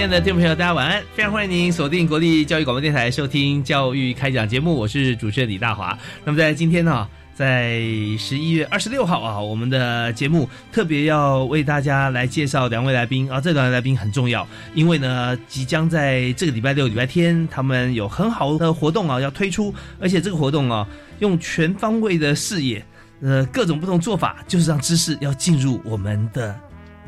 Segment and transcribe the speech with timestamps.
[0.00, 1.02] 亲爱的听众朋友，大家晚安！
[1.14, 5.94] 非常欢迎您锁定国立教育广播电台收听《教育开讲》节目，我是主持人李大华。
[6.24, 7.82] 那么在今天呢，在
[8.18, 22.82] 十一月二十六号啊，我们的节目特别要为大家来介绍两位来宾啊，这两位来宾很重要，因为呢，即将在这个礼拜六、礼拜天，他们有很好的活动啊要推出，而且这个活动啊，用全方位的视野，
[23.20, 26.58] 呃，各种不同做法，就是让知识要进入我们的。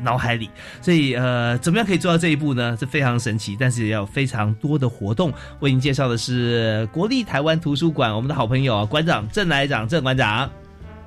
[0.03, 0.49] 脑海里，
[0.81, 2.75] 所以呃，怎么样可以做到这一步呢？
[2.79, 5.33] 是非常神奇，但是也要非常多的活动。
[5.59, 10.49] 为您介绍的是国立台湾图书馆，我们的好朋友馆长郑来长，郑馆长。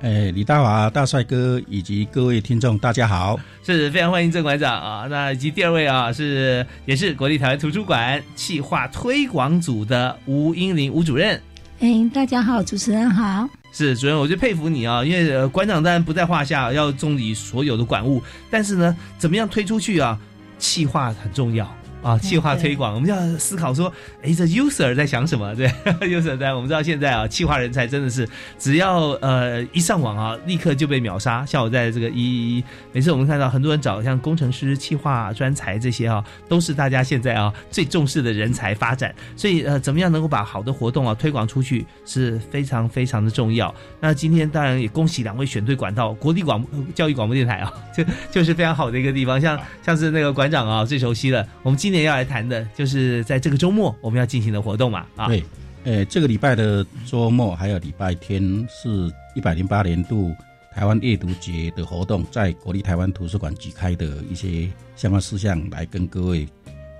[0.01, 5.07] 哎，李大华大帅哥以及各位听众，大家好，是非常欢迎郑馆长啊。
[5.09, 11.41] 那以及第二位啊，是也是国立台湾图书馆企划推广组的吴英玲吴主任。
[11.79, 13.49] 哎，大家好，主持人好。
[13.77, 20.17] 是主任，我就佩服你啊，因为馆长当然不在话下，要重理所有的管务，但是呢，怎么样推出去啊？
[20.57, 21.71] 气化很重要。
[22.01, 23.91] 啊，气化推广，我们要思考说，
[24.21, 25.53] 哎，这 user 在想什么？
[25.55, 25.67] 对
[26.01, 28.27] ，user 在，我们知道现在啊，气化人才真的是，
[28.57, 31.45] 只要呃一上网啊，立刻就被秒杀。
[31.45, 32.63] 像我在这个一，
[32.93, 39.13] 每次我们看到很多人找像工程师、气化专才这些啊，都是大家现在啊最重视的人才发展。
[39.35, 43.73] 所以呃，怎么样能够把好的活动啊推广出去是非常非常的重要。
[43.99, 46.63] 那今天当然也恭喜两位选对管道，国立广
[46.95, 49.39] 教育广播电台啊，就就是非常好的一个地方。
[49.41, 52.07] 像像是那个馆长啊最熟悉的，我们今年。
[52.07, 55.43] 要来谈的就是在这个周末我们要进行的活动嘛啊，对，
[55.83, 60.33] 呃，这个礼拜的周末还有礼拜天是一百零八年度
[60.73, 66.47] 台湾阅读节的活动，在国立台湾图书馆举开的一些相关事项，来跟各位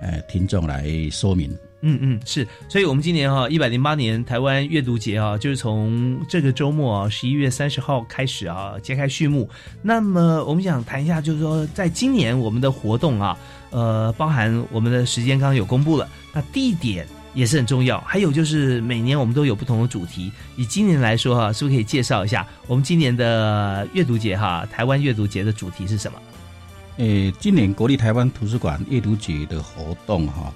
[0.02, 1.50] 呃听众来说明。
[1.80, 9.48] 嗯嗯，是，所以我们今年哈一百零八年台湾阅读节啊，就是从这个周末啊十一月三十号开始啊揭开序幕。
[9.80, 13.38] 那么我们想谈一下，就是说在今年我们的活动啊。
[13.70, 18.00] 呃，包含我们的时间刚刚有公布了，那地点也是很重要。
[18.00, 20.32] 还有就是每年我们都有不同的主题。
[20.56, 24.66] 以今年来说哈，是不是可以介绍一下我们今年的阅读节哈？
[24.72, 26.18] 台湾阅读节的主题是什么？
[26.96, 30.52] 诶，今年国立台湾图书馆阅读节的活动哈，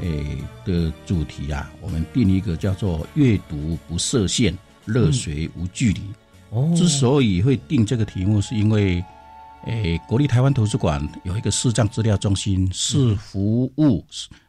[0.00, 6.00] 诶的主题啊，我们定一个叫做“阅读不设限，热水无距离”。
[6.50, 9.04] 哦，之所以会定这个题目，是因为。
[9.66, 14.04] 诶，国立台湾图书馆有一个视障资料中心，是服务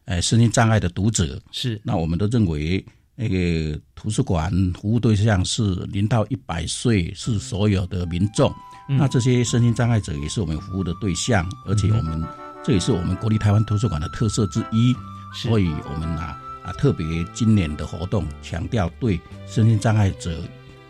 [0.06, 1.42] 诶身心障碍的读者。
[1.52, 8.54] 是，那我们都认为那个图书馆服务对象是零到一百岁，是所有的民众。
[8.88, 12.24] 那这些身心障碍者也是我们服务的对象，而且我们
[12.64, 14.94] 这也是我们国立台湾图书馆的特色之一。
[15.34, 20.42] 所以，我们啊啊特别今年的活动强调对身心障碍者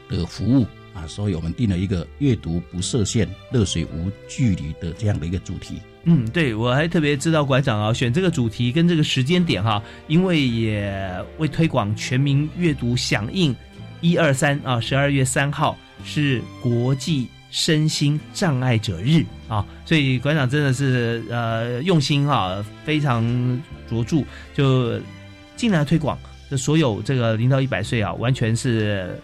[0.09, 0.66] 的服务。
[0.95, 5.81] 啊，所以我们定了一个阅读不设限、热水无距离的这样的一个主题。
[6.06, 13.53] 嗯，对，我还特别知道馆长啊，选这个主题跟这个时间点哈，因为也为推广全民阅读响应
[14.00, 24.97] 一二三啊，十二月三号是国际身心障碍者日啊，所以馆长真的是呃用心哈，非常卓著，就
[25.57, 26.18] 进来推广
[26.50, 29.19] 的所有这个零到一百岁啊，完全是。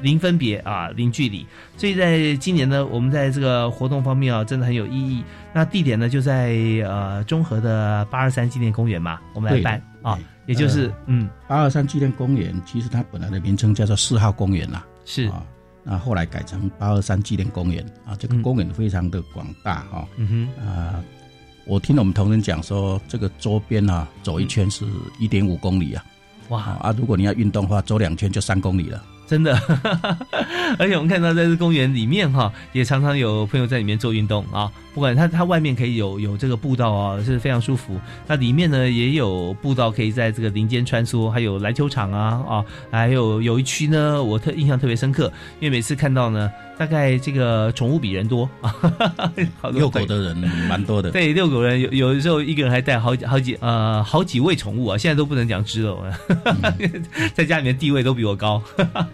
[0.00, 1.46] 零分别啊，零距离，
[1.76, 5.22] 所以在今年呢，我们在这个活动方面啊，真的很有意义。
[5.52, 6.54] 那地点呢，就在
[6.84, 15.26] 呃中和的八二三纪念公园嘛，我们来办啊，也就是嗯，八二三纪念公园，其实它本来的名称叫做四号公园啦，是。
[15.28, 15.42] 啊，
[15.82, 20.66] 那后来改成八二三纪念公园啊，这个公园非常的广大哈，嗯哼。
[20.66, 21.02] 啊，
[21.66, 24.84] 我听我们同仁讲说，这个周边啊，走一圈是
[25.18, 26.04] 一点五公里啊，
[26.50, 26.62] 哇。
[26.62, 29.02] 啊，如果你要运动的话，走两圈就三公里了。
[29.28, 29.54] 真的，
[30.78, 34.72] 而且我们看到在这公园里面哈，也常常有朋友在里面做运动啊。
[34.94, 38.00] 不管它它外面可以有有这个步道啊，是非常舒服。
[38.26, 45.30] 那里面呢也有步道可以在这个林间穿梭，还有篮球场啊啊，还有有一区呢，我特印象特别深刻，
[45.60, 48.72] 因为每次看到呢，大概这个宠物比人多啊，
[49.74, 50.36] 遛狗的人
[50.68, 51.10] 蛮多的。
[51.10, 56.16] 对，遛狗人有有的时候一个人还带好几好几呃好几位宠物啊，现在都不能讲只了，
[57.34, 58.62] 在家里面地位都比我高。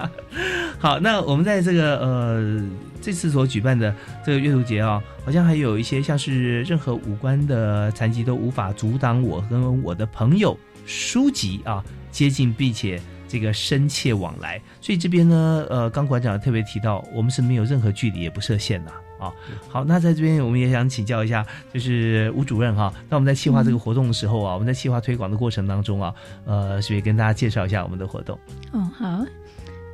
[0.79, 2.63] 好，那我们在这个呃
[3.01, 3.95] 这次所举办的
[4.25, 14.61] 这个阅读节啊，好像还有一些像是任何五官的残疾都无法阻挡我跟我的朋友书籍啊接近，并且这个深切往来。
[14.81, 19.33] 所以这边呢，呃，刚馆长特别提到，我们是没有任何距离，也不设限的啊。
[19.69, 28.39] 好，那在这边我们也想请教一下，就是吴主任哈，那我们在计划这个活动的时候啊，我们在计划推广的过程当中啊，呃，所以跟大家介绍一下我们的活动。
[28.73, 29.25] 哦，好。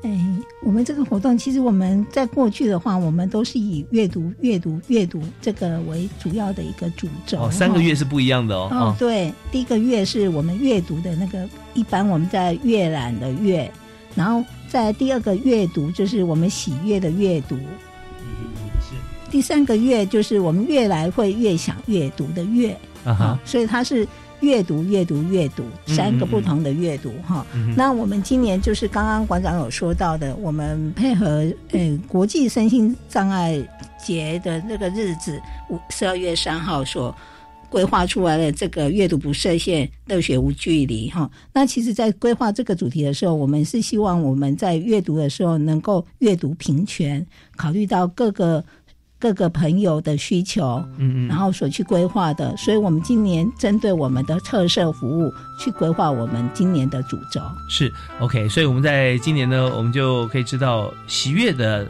[0.03, 0.19] 哎，
[0.63, 7.39] 我们这个活动其实我们在过去的话，我们都是以阅读、阅读、阅读这个为主要的一个主轴。
[7.43, 8.69] 哦，三个月是不一样的哦。
[8.71, 13.71] 哦，对，第一个月是我们阅读的那个，一般我们在阅览的阅，
[14.15, 17.57] 然后在第二个阅读就是我们喜悦的阅读。
[17.57, 18.97] 是。
[19.31, 22.75] 第三个月就是我们越来会越想阅读的阅。
[23.05, 23.39] 啊哈。
[23.45, 24.09] 所以它是。
[24.41, 27.47] 阅读，阅读，阅读，三个不同的阅读哈。
[27.77, 33.63] 那我们今年就是刚刚馆长有说到的，我们配合呃国际身心障碍
[33.99, 37.15] 节的那个日子，五十二月三号所
[37.69, 41.31] 规划出来的这个阅读不设限，热血无距离哈。
[41.53, 47.25] 那其实，在规划这个主题的时候，我们是希望我们在阅读的时候能够阅读平权，
[47.57, 48.65] 考虑到各个。
[49.21, 61.87] 各个朋友的需求，嗯嗯，然后所去规划的，所以我们今年针对我们的特色服务去规划我们今年的主轴是 OK，所以我们在今年呢，我们就可以知道喜悦的。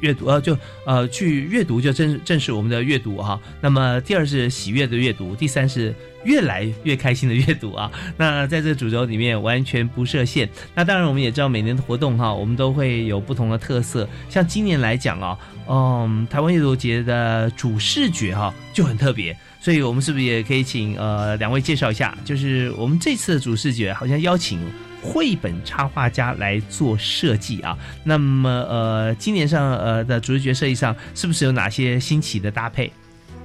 [0.00, 0.56] 阅读呃就
[0.86, 3.40] 呃去阅读就正正是我们的阅读哈。
[3.60, 5.94] 那么第二是喜悦的阅读，第三是
[6.24, 7.90] 越来越开心的阅读啊。
[8.18, 10.48] 那在这主轴里面完全不设限。
[10.74, 14.08] 那当然我们也知道每年的活动哈，我们都会有不同的特色。
[14.28, 15.38] 像今年来讲啊，
[15.68, 22.16] 嗯，台湾阅读节的主视觉哈就很特别，所以我们是不是也可以请呃两位介绍一下？
[22.24, 24.60] 就是我们这次的主视觉好像邀请。
[25.04, 32.90] 绘本插画家来做设计啊，那么呃，今年上呃的主视觉设计上是不是有哪些新奇的搭配？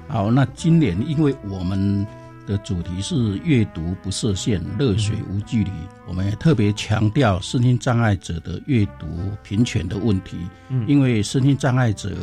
[0.08, 2.08] 好，那今年因为我们
[2.48, 5.72] 的主题是阅读不设限，热水无距离，
[6.08, 9.06] 我们也特别强调身心障碍者的阅读
[9.44, 10.38] 平权的问题。
[10.70, 12.16] 嗯，因为身心障碍者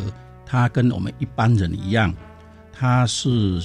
[0.46, 2.12] 他跟我们一般人一样，
[2.72, 3.62] 他是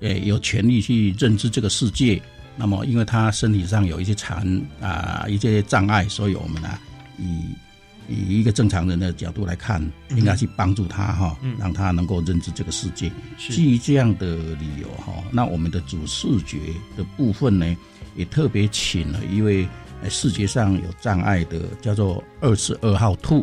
[0.00, 2.22] 诶有权利去认知这个世界。
[2.60, 4.46] 那么，因为他身体上有一些残
[4.82, 6.68] 啊一些障碍，所以我们呢
[7.16, 7.46] 以
[8.06, 13.10] 以一个正常人的角度来看，应该去帮助他哈，让他能够认知这个世界。
[13.38, 16.58] 基于这样的理由哈，那我们的主视觉
[16.98, 17.76] 的部分呢，
[18.14, 19.66] 也特别请了一位
[20.10, 23.42] 视觉上有障碍的，叫做二十二号兔。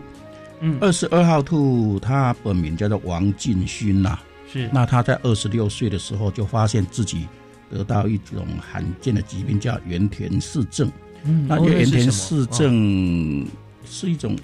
[0.61, 4.19] 嗯，二十二号兔他本名叫做王进勋呐。
[4.53, 4.69] 是。
[4.71, 7.27] 那他在二十六岁的时候就发现自己。
[7.69, 10.91] 得到一种罕见的疾病，叫原田氏症。
[11.23, 13.45] 嗯，那原田氏症
[13.85, 14.37] 是一种，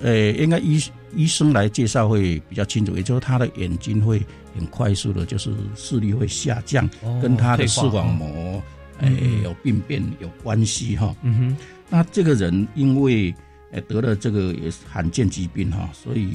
[0.00, 0.82] 呃，应该医
[1.14, 2.96] 医生来介绍会比较清楚。
[2.96, 4.20] 也就是他的眼睛会
[4.54, 6.88] 很快速的，就是视力会下降，
[7.22, 8.62] 跟他的视网膜
[9.00, 11.14] 诶有病变有关系哈。
[11.22, 11.56] 嗯哼，
[11.88, 13.34] 那这个人因为
[13.70, 16.34] 诶得了这个也是罕见疾病哈，所以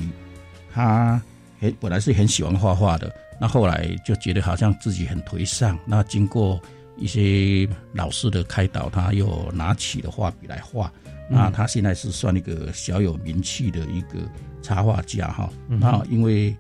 [0.74, 1.22] 他
[1.60, 3.14] 很本来是很喜欢画画的。
[3.42, 5.76] 那后来就觉得好像自己很颓丧。
[5.84, 6.62] 那经过
[6.96, 10.94] 一些老师的开导，他又拿起了画笔来画。
[11.28, 14.20] 那他现在是算一个小有名气的一个
[14.62, 15.50] 插画家哈。
[15.68, 16.56] 那因为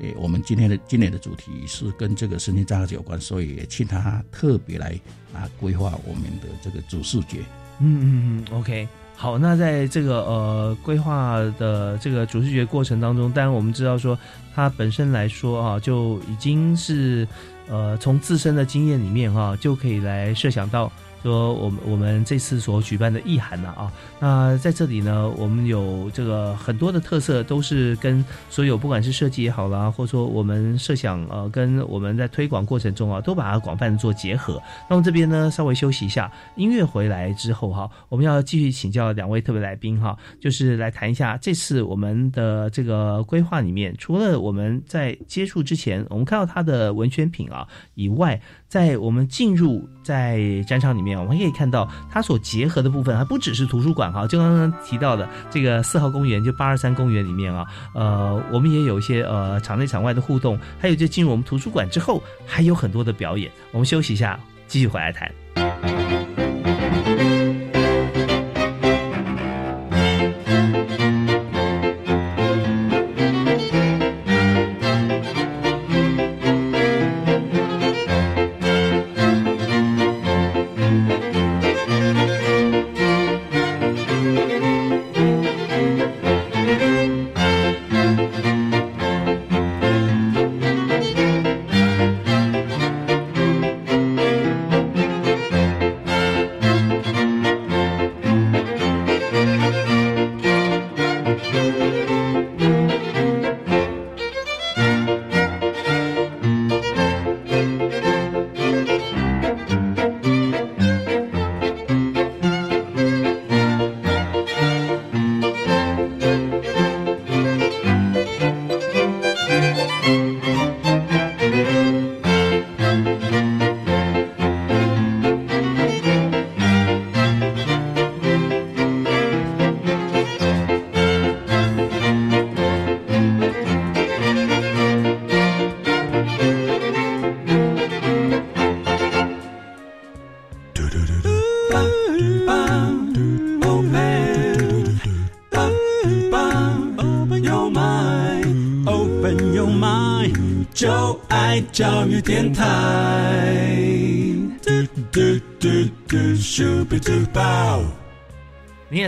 [0.00, 4.98] 诶，我们今天的今年的主题是跟这个身心障碍有关，所以也请他特别来
[5.34, 7.40] 啊规划我们的这个主视觉。
[7.78, 8.88] 嗯嗯嗯，OK。
[9.22, 14.18] 好，那在这个呃规划的这个主视觉过程当中，当然我们知道说，
[14.52, 17.24] 它本身来说啊，就已经是
[17.68, 20.90] 呃从自身的经验里面哈，就可以来设想到。
[21.22, 34.60] 说我们我们这次所举办的意涵呢啊，那在这里呢，我们有这个很多的特色，都是跟所有不管是设计也好啦，或者说我们设想呃，跟我们在推广过程中啊，都把它广泛的做结合。
[34.90, 48.40] 那么这边呢，稍微休息一下，音乐回来之后哈，我们要继续请教两位特别来宾哈，就是来谈一下这次我们的这个规划里面，除了我们在接触之前，我们看到它的文宣品啊以外，
[48.72, 51.20] 在我们进入在展场里面。
[51.20, 63.52] 我们可以看到它所结合的部分还不只是图书馆哈，就刚刚提到的这个四号公园，就八二三公园里面啊，呃，我们也有一些呃场内场外的互动，还有就进入我们图书馆之后，还有很多的表演。
[63.72, 65.30] 我们休息一下，继续回来谈。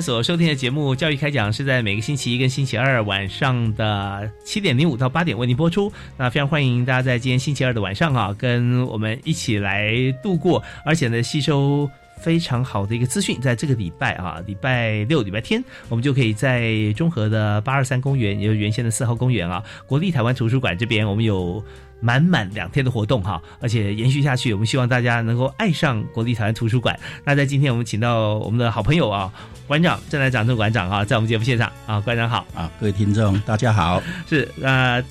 [0.00, 5.92] 所收听的节目《教育开讲》是在每个星期一跟星期二晚上的七点零五到八点为您播出。
[6.16, 11.90] 那非常欢迎大家在今天星期二的晚上啊，跟我们一起来度过，而且呢，吸收。
[12.24, 21.62] 非常好的一个资讯，在这个礼拜啊，礼拜六、礼拜天，我们就可以在中和的八二三公园，也就是原先的四号公园啊，国立台湾图书馆这边，我们有
[22.00, 26.98] 满满两天的活动哈，而且延续下去，我们希望大家能够爱上国立台湾图书馆。
[27.26, 29.30] 那在今天，我们请到我们的好朋友啊，
[29.66, 35.02] 馆长郑来长郑馆长啊，在我们节目现场啊，馆长好啊，各位听众大家好，是那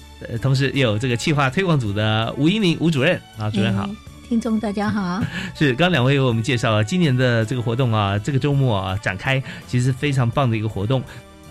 [0.41, 3.87] 同时也有这个企划推广组的吴英玲吴主任啊，主任好。
[4.33, 5.21] 听众大家好，
[5.53, 11.03] 是刚两位为我们介绍了今年的这个活动啊，这个周末啊展开，其实非常棒的一个活动，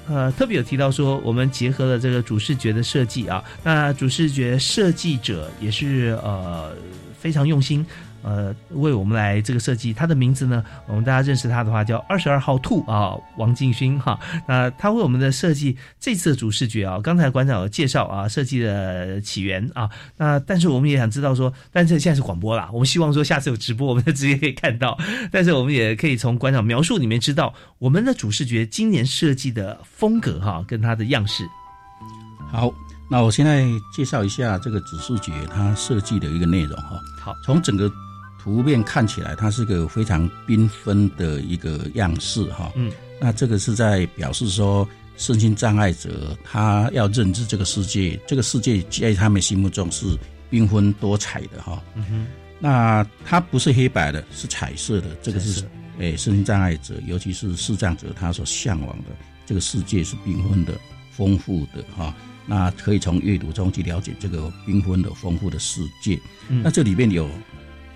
[0.08, 6.72] 呃，特别有提到说我们结合了这个主视觉的设计啊，那主视觉设计者也是呃
[7.16, 7.86] 非常用心。
[8.22, 14.18] 呃，为我们来这个设计，他的名字呢，我们大家认识他的话叫二十二号兔啊，王敬勋哈。
[14.46, 19.90] 那他为我们的设计这次的主视觉啊，刚才馆长有介绍啊，设计的起源啊。
[20.16, 24.96] 那但是我们也想知道说，但是现在是广播啦，我们希望说下次有直播，我们就直接可以看到。
[25.30, 31.44] 但是我们也可以从馆长描述里面知道，我们的主视觉今年设计的风格哈，跟它的样式。
[32.52, 32.72] 好，
[33.10, 37.00] 那我现在介绍一下这个主视觉它设计的一个内容哈。
[37.20, 37.90] 好，从整个。
[38.42, 42.72] 图片看起来，它是个非常缤纷的一个样式，哈。
[42.74, 50.06] 嗯，那这个是在表示说，身心障碍者他要认知这个世界，这个世界在他们心目中是
[50.50, 51.80] 缤纷多彩的，哈。
[51.94, 52.26] 嗯哼，
[52.58, 55.14] 那它不是黑白的，是彩色的。
[55.22, 55.64] 这个是，
[55.98, 59.04] 诶，身心障碍者，尤其是视障者，他所向往的
[59.46, 60.74] 这个世界是缤纷的、
[61.12, 62.12] 丰富的，哈。
[62.44, 66.18] 那可以从阅读中去了解这个缤纷的、丰富的世界。
[66.48, 67.30] 那这里面有。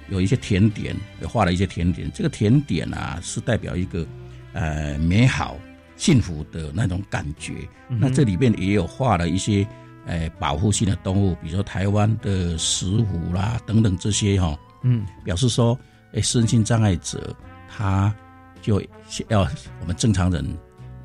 [0.08, 2.10] 有一些甜点，也画了一些甜点。
[2.14, 4.06] 这个甜点啊，是代表一个
[4.52, 5.56] 呃美好、
[5.96, 7.54] 幸福的那种感觉。
[7.88, 9.66] 那这里面也有画了一些
[10.06, 14.56] 呃保护性的动物，比如说台湾的石虎啦等等这些哈。
[14.82, 15.76] 嗯，表示说，
[16.12, 17.34] 哎，身心障碍者
[17.68, 18.14] 他
[18.62, 18.80] 就
[19.28, 19.40] 要
[19.80, 20.46] 我们正常人、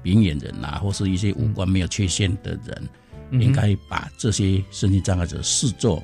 [0.04, 2.90] 明眼人呐，或是一些五官没有缺陷的人，
[3.42, 6.04] 应该把这些身心障碍者视作，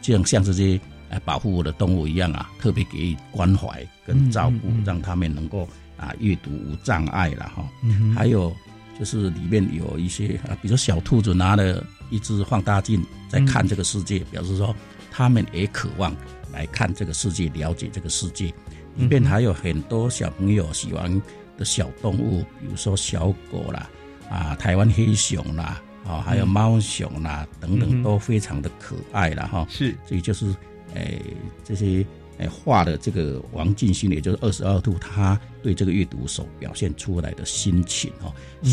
[0.00, 0.80] 这样像这些。
[1.20, 7.68] 保护我的动物一样啊，特别给予关怀跟照顾，让他们能够啊阅读无障碍了哈。
[8.14, 8.54] 还有
[8.98, 14.74] 就是里面有一些啊，比如小兔子拿了一只放大镜在看这个世界，表示说
[15.10, 16.14] 他们也渴望
[16.52, 18.52] 来看这个世界，了解这个世界。
[18.96, 21.20] 里面还有很多小朋友喜欢
[21.58, 23.90] 的小动物，比如说小狗啦，
[24.30, 29.66] 啊台湾黑熊啦，啊还有猫熊啦等等，都非常的可爱了哈。
[29.68, 30.54] 是，这就是。
[30.94, 31.20] 诶，
[31.62, 32.04] 这些
[32.38, 38.32] 诶画的这个王进新，也就是二十二度，他对这个阅读所表现出来的心情哦。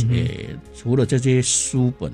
[0.09, 2.11] 诶，除了这些书本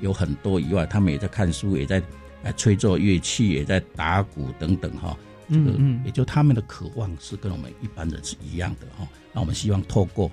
[0.00, 2.02] 有很多以外，他们也在看书，也在
[2.44, 5.16] 诶吹奏乐器，也在打鼓等等哈。
[5.50, 9.08] 这个嗯嗯也就他们的渴望是跟我们一般人是一样的哈。
[9.32, 10.30] 那我们希望透过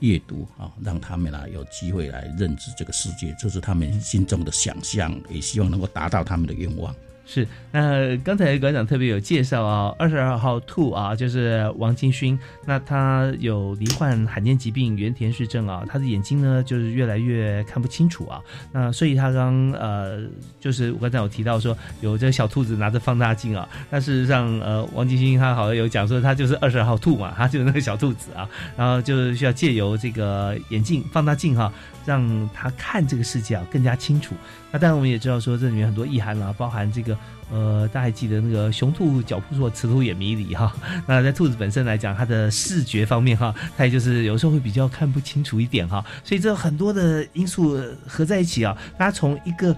[0.00, 6.94] 阅读啊，让他们啊有机会来认知这个世界，这是他们心中的想象，也希望能够达到他们的愿望。
[7.30, 18.40] 是，那刚才馆长特别有介绍啊，二十二号兔啊，就是王金勋，那他有罹患罕见疾病原田氏症啊，他的眼睛呢就是越来越看不清楚啊，
[18.72, 20.22] 那所以他刚呃，
[20.58, 31.70] 就是我刚才有提到说有这个小兔子拿着放大镜啊，那事实上呃，王金勋他好像有讲说他就是二十二号兔嘛，他就是那个小兔子啊，然后就是需要借由这个眼镜放大镜哈、
[32.08, 34.34] 让他看这个世界啊更加清楚。
[34.72, 37.14] 那当然我们也知道说这里面很多意涵啦、包含这个
[37.50, 40.74] 呃，大家还记得那个雄兔脚扑朔，雌兔眼迷离哈。
[41.06, 46.02] 那在兔子本身来讲，它的视觉方面哈，它也就是有时候会比较看不清楚一点哈。
[46.24, 49.76] 所以这很多的因素合在一起啊，它从一个。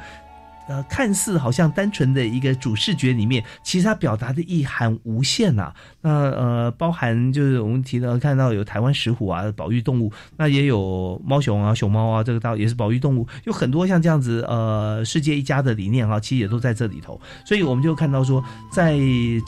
[0.71, 17.21] 呃，看似好像单纯的一个主视觉里面，其实它表达的意涵无限呐、那呃，包含就是我们提到看到有台湾石虎啊，保育动物，那也有猫熊啊、熊猫啊，这个倒也是保育动物，有很多像这样子呃世界一家的理念啊，其实也都在这里头。
[17.45, 18.97] 所以我们就看到说，在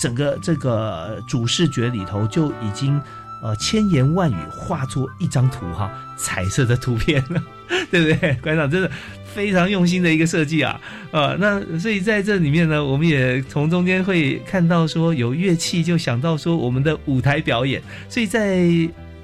[0.00, 3.00] 整个这个主视觉里头就已经
[3.45, 7.41] 呃千言万语化作一张图哈，彩色的图片了，
[7.91, 8.35] 对不对？
[8.43, 8.91] 馆长真的
[9.35, 18.67] 非常用心的一个设计啊，呃，那所以在这里面呢，我们也从中间会看到说有乐器，就想到说我们的舞台表演，所以在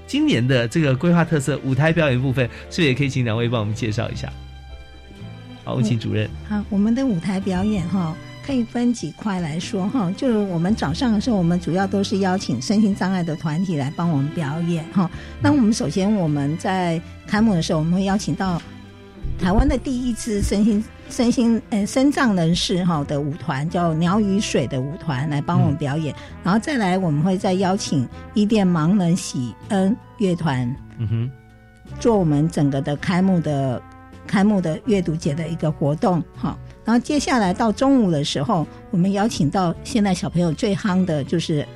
[0.06, 4.32] 今年的这个规划特色舞台表演部分，是不是也可以请两位帮我们介绍一下？
[5.64, 6.28] 好，我请主任。
[6.48, 10.10] 好，我们的舞台表演哈，可以分几块来说哈。
[10.16, 15.10] 就是我们早上的时候，我们主要都是邀请身心障碍的团体来帮我们表演哈。
[15.42, 18.60] 那我们首先我们在开幕的时候，我们会邀请到
[19.38, 26.14] 台湾的第一支身心身心呃身障人士哈的舞团，叫鸟语水的舞团来帮我们表演。
[26.42, 30.68] 然后再来，我们会再邀请伊甸盲人喜恩乐团
[30.98, 31.30] 嗯哼，
[32.00, 33.80] 做我们整个的开幕的
[34.26, 36.58] 开幕的阅读节的一个活动哈。
[36.84, 41.66] 然后接下来到中午的时候，我们邀请到现在小朋友最夯的就是，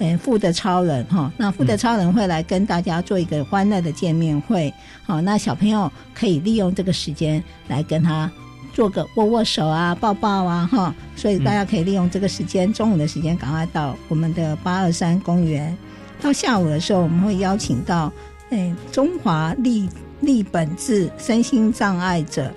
[0.00, 1.30] 呃，富的超人哈。
[1.36, 4.72] 那富的超人会来跟大家做一个欢乐的见面会，
[5.04, 8.28] 好，那小朋友可以利用这个时间来跟他
[8.72, 10.94] 做个握握手啊、抱抱啊哈。
[11.14, 15.76] 所以大家可以利用这个时间，中午的时间赶快到我们的八二三公园。
[16.22, 18.10] 到下午的时候，我们会邀请到，
[18.48, 19.86] 诶，中华立
[20.20, 22.50] 立本治身心障碍者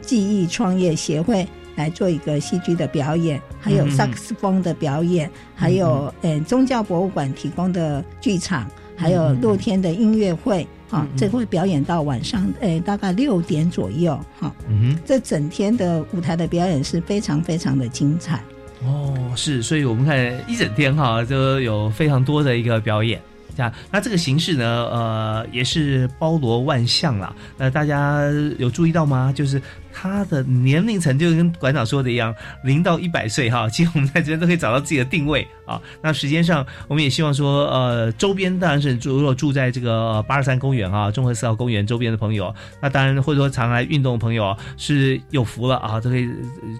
[0.00, 1.46] 记忆创业协会
[1.78, 10.66] 来做一个戏剧的表演，还有萨克斯风的表演，还有嗯宗教博物馆提供的剧场，还有露天的音乐会。
[10.90, 15.00] 啊，这会表演到晚上，诶，大概六点左右，哈，嗯哼。
[15.04, 18.42] 这整天的舞台的表演是非常非常的精彩。
[18.82, 20.16] 哦，是，所以我们看
[20.48, 23.20] 一整天哈，就有非常多的一个表演。
[23.58, 27.34] 这样，那这个形式呢，呃，也是包罗万象啦。
[27.56, 28.22] 那大家
[28.56, 29.32] 有注意到吗？
[29.34, 29.60] 就是
[29.92, 35.80] 他的年龄层，就跟馆长说的一样，零到一百岁哈，其实我们在这边都可以找到自己的定位啊。
[36.00, 46.30] 那时间上，我们也希望说，呃，周边当然是如果住在这个八二三公园啊、中和四号公园周边的朋友，那当然或者说常来运动的朋友是有福了啊，都可以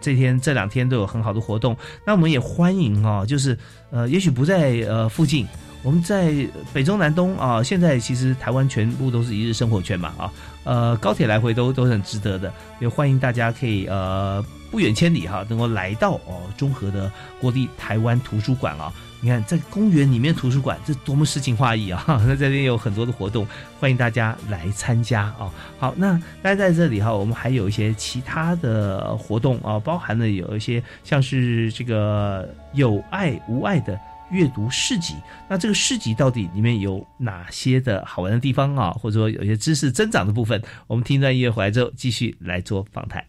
[0.00, 1.76] 这天这两天都有很好的活动。
[2.06, 3.58] 那我们也欢迎啊，就是
[3.90, 5.44] 呃，也许不在呃附近。
[5.82, 6.34] 我们在
[6.72, 10.32] 北中南东啊，现在其实台湾全部都是一日生活圈嘛啊，
[10.64, 17.10] 呃，高铁来回都都很值得的，也欢迎大家可以呃不远千里哈、能够来到哦中和的
[17.40, 18.92] 国立台湾图书馆啊。
[19.20, 22.04] 你看，在公园里面图书馆，这多么诗情画意啊！
[22.24, 23.44] 那这边有很多的活动，
[23.80, 25.50] 欢迎大家来参加啊。
[25.76, 33.98] 好，那待在这里哈，我们还有一些其他的活动啊，包含了有一些像是这个有爱无爱的。
[34.30, 35.14] 阅读市集，
[35.48, 38.90] 那这个市集到底里面有哪些的好玩的地方啊？
[38.90, 43.24] 或者说有些知识增长的部分，我们听一段音乐回来之后，继续来做访谈。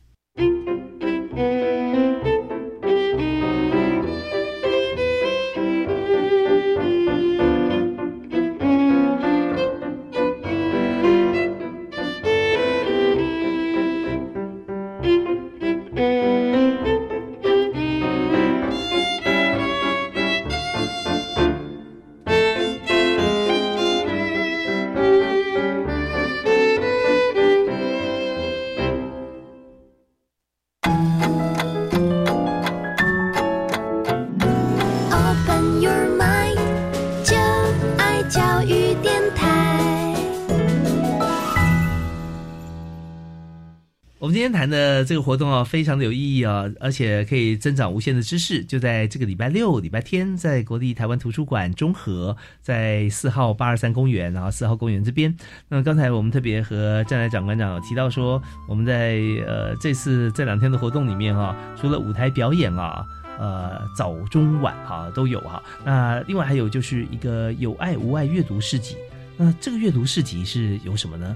[45.29, 48.65] 活动啊，非常的有意义啊，而且可以增长无限的知识。
[48.65, 55.37] 就在这个礼拜六、礼拜天，在国立台湾图书馆中和，在四号八二三公园，然后四号公园这边。
[55.67, 63.05] 那刚才我们特别和站台长官长提到说，我们在呃这次这两天的活动里面哈，除了舞台表演啊，
[63.37, 65.61] 呃早中晚哈都有哈。
[65.85, 68.95] 那另外还有就是一个有爱无爱阅读市集。
[69.37, 71.35] 那这个阅读市集是有什么呢？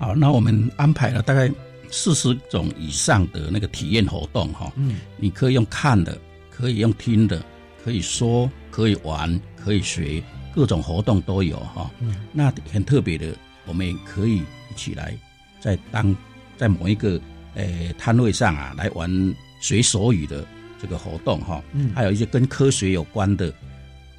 [0.00, 1.48] 好，那我们安排了大概。
[1.90, 6.18] 四十种以上的那个体验活动哈，嗯，你可以用看的，
[6.50, 7.42] 可以用听的，
[7.84, 10.22] 可以说，可以玩，可以学，
[10.54, 11.90] 各种活动都有哈。
[12.00, 13.34] 嗯，那很特别的，
[13.66, 14.38] 我们也可以
[14.70, 15.16] 一起来
[15.60, 16.14] 在当
[16.56, 17.20] 在某一个
[17.54, 20.46] 诶摊位上啊来玩随手语的
[20.80, 21.62] 这个活动哈。
[21.72, 23.52] 嗯，还有一些跟科学有关的，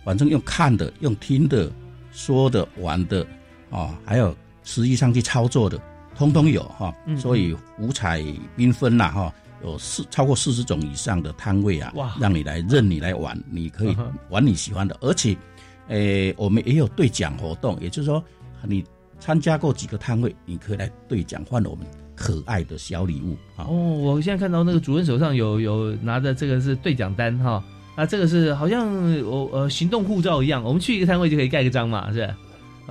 [0.04, 1.72] 反正用看的、用听的、
[2.12, 3.26] 说的、玩的
[3.70, 5.80] 啊，还有实际上去操作的。
[6.20, 8.22] 通通有哈，所以五彩
[8.58, 13.96] 缤纷呐哈，有四超过四十种以上的摊位啊，哇，让你来任你来玩，你可以
[14.30, 15.34] 玩你喜欢的，而且，
[15.88, 18.22] 诶，我们也有兑奖活动，也就是说，
[18.64, 18.84] 你
[19.18, 23.64] 参加过几个摊位，你可以来兑奖换我们可爱的小礼物啊。
[23.70, 27.64] 哦，我现在看到那个主任手上有有拿着这个是兑奖单哈，
[27.96, 28.92] 啊，这个是好像
[29.24, 32.30] 我呃行动护照一样，我们去一个摊位就可以盖个章嘛，是。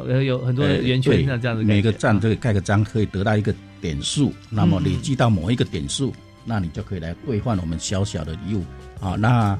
[0.07, 4.33] 呃，有很多圆圈像这样子，每个站都盖个章，可以得到一个点数。
[4.51, 6.13] 那么累积到某一个点数，
[6.45, 8.65] 那你就可以来兑换我们小小的礼物
[9.01, 9.17] 啊。
[9.17, 9.59] 那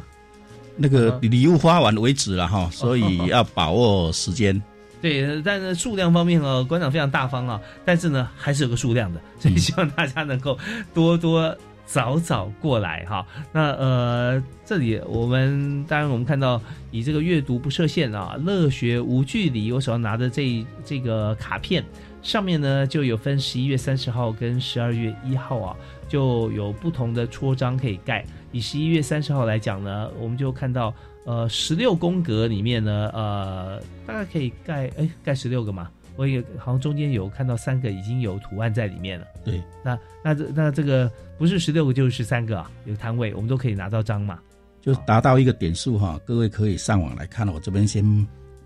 [0.77, 4.61] 那个礼物发完为止了哈，所以要把握时间。
[5.01, 10.59] 对，但是数量方面哦，馆长非常大方啊，但是呢，还是有个数量的，所以希望大家能够
[10.93, 11.57] 多多。
[11.91, 21.83] 早早过来哈，那呃，这里我们当然我们看到以这个阅读不设限啊，乐学无距离，我手上拿的这这个卡片
[22.21, 28.23] 上面呢就有分十一月三十号跟十二月一号啊，就有不同的戳章可以盖。
[28.53, 30.93] 以十一月三十号来讲呢，我们就看到
[31.25, 35.89] 呃十六宫格里面呢，呃大概可以盖哎盖十六个嘛。
[36.17, 39.27] 我也好像中间有看到三个已经有图案在里面了。
[39.45, 44.39] 对，那那这那这个不是十六个就是十三个啊，有摊位我们都可以拿到章嘛，
[44.83, 46.21] 就达到一个点数哈。
[46.27, 48.05] 各位可以上网来看我这边先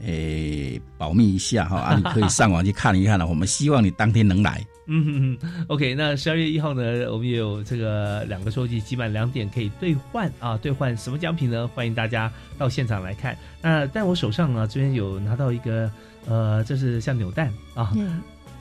[0.00, 3.26] 诶保密一下哈，啊你可以上网去看一看了。
[3.26, 4.64] 我们希望你当天能来。
[4.86, 6.82] 嗯，OK，那十二月一号呢，
[7.12, 11.68] 我们也有这个两个收集，集满两点可以兑换啊，兑换什么奖品呢？
[11.68, 13.36] 欢迎大家到现场来看。
[13.60, 15.90] 那在我手上呢，这边有拿到一个。
[16.24, 17.92] 呃，这是像扭蛋啊，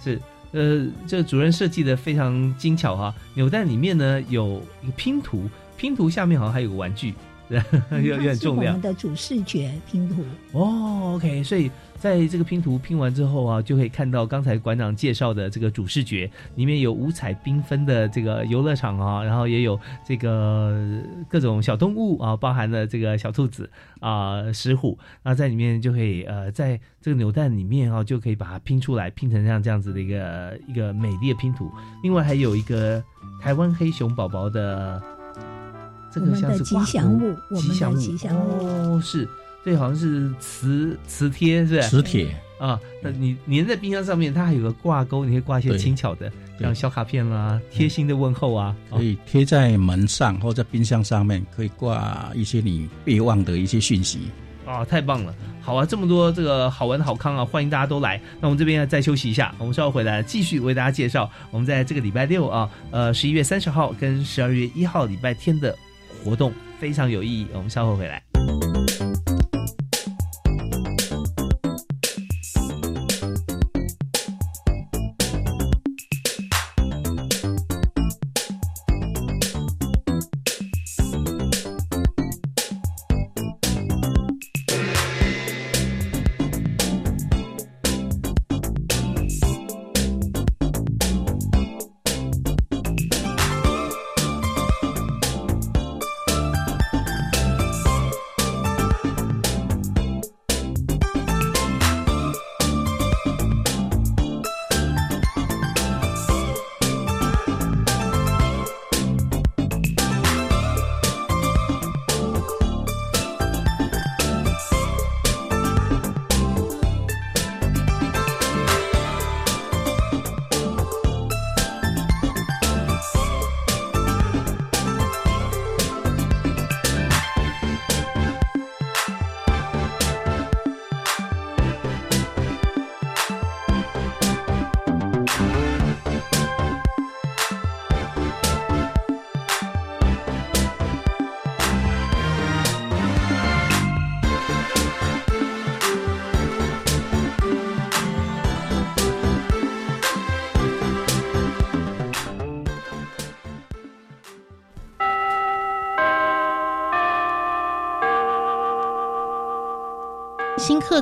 [0.03, 0.19] 是
[0.51, 3.13] 呃，这主任设计的非常精巧哈。
[3.33, 7.13] 扭蛋里面呢有一个拼图，拼图下面好像还有个玩具，
[7.91, 8.73] 有有点重量。
[8.75, 11.69] 我们的主视觉拼图哦，OK，所以。
[12.01, 20.75] 在这个拼图拼完之后啊，就可以看到刚才馆长介绍的这个主视觉，里面有五彩缤纷的这个游乐场啊，然后也有这个
[21.29, 31.71] 各种小动物啊，包含了这个小兔子啊、石虎，那在里面就可以呃，在这个扭蛋里面啊，就可以把它拼出来，拼成像这样子的一个一个美丽的拼图。
[32.01, 33.03] 另外还有一个
[33.39, 34.99] 台湾黑熊宝宝的
[36.13, 39.27] 这个像是吉祥物，吉祥物吉祥物哦，是。
[39.63, 41.87] 这，好像是磁磁贴，是吧？
[41.87, 54.31] 磁铁啊，那你粘在冰箱上面，它还有个挂钩，你可以挂一些轻巧的，像小卡片啦，贴心的问候啊，可以贴在门上或者冰箱上面，可以挂一些你备忘的一些讯息。
[54.65, 55.35] 啊，太棒了！
[55.61, 58.19] 好啊，这么多这个好玩的好康啊，欢迎大家都来。
[58.39, 65.77] 那我们这边要再休息一下，我们稍后回来继续为大家介绍我们在这个礼拜六啊，呃，十一月三十号跟十二月一号礼拜天的
[66.23, 67.47] 活动，非常有意义。
[67.53, 68.30] 我们稍后回来。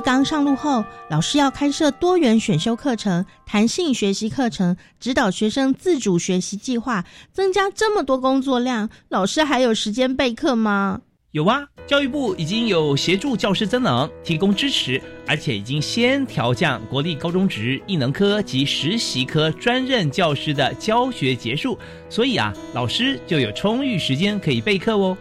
[0.00, 11.02] 课纲上路后，老师要开设多元选修课程、弹性学习课程，指导学生自主学习计划，增加这么多工作量，老师还有时间备课吗？
[11.32, 25.14] 有啊，教育部已经有协助教师增能，提供支持，而且已经先调降国立高中职艺能科及实习科专任教师的教学结束，所以啊，老师就有充裕时间可以备课哦。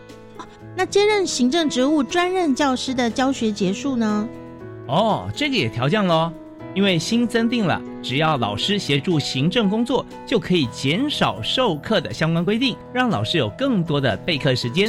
[0.77, 4.25] 那兼任行政职务专任教师的教学结束呢？
[4.89, 6.31] 哦，这个也调降喽，
[6.73, 14.87] 因为新增定了，只要老师协助行政工作，就可以减少授课的相关规定，让老师有更多的备课时间。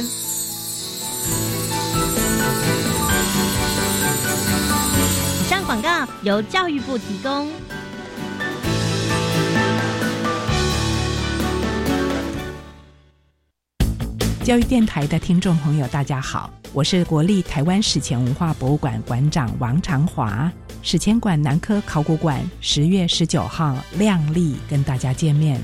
[5.39, 7.47] 以上广告由教育部提供。
[14.43, 20.49] 教育电台的听众朋友，大家好，我是国立台湾史前文化博物馆馆长王长华。
[20.81, 25.61] 史前馆南科考古馆十月十九号亮丽跟大家见面。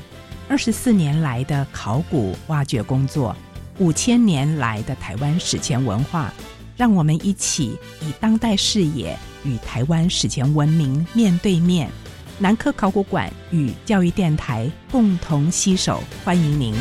[0.49, 3.33] 二十四年来的考古挖掘工作，
[3.77, 6.33] 五千年来的台湾史前文化，
[6.75, 11.89] 让我们一起以当代视野与台湾史前文明面对面。
[12.37, 16.75] 南科考古馆与教育电台共同携手，欢迎您。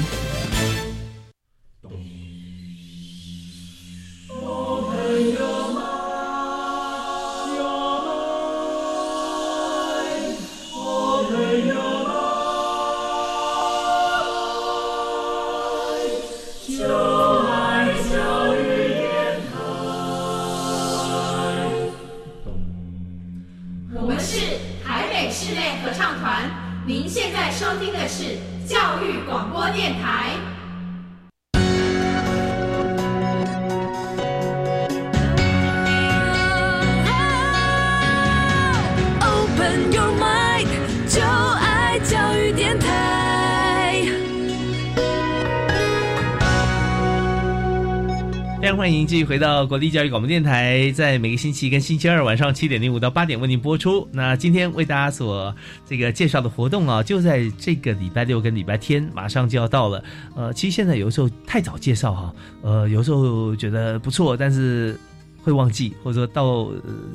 [49.26, 54.08] 回到国立教育广播电台，在每个星期跟星期二晚上七点零五到八点为您播出。
[54.12, 55.52] 那今天为大家所
[55.84, 60.04] 这个介绍的活动啊，就在这个礼拜六跟礼拜天，马上就要到了。
[60.36, 64.96] 呃，其实现在有时候太早介绍哈，呃，有时候觉得不错，但是。
[65.42, 66.68] 会忘记，或者说到、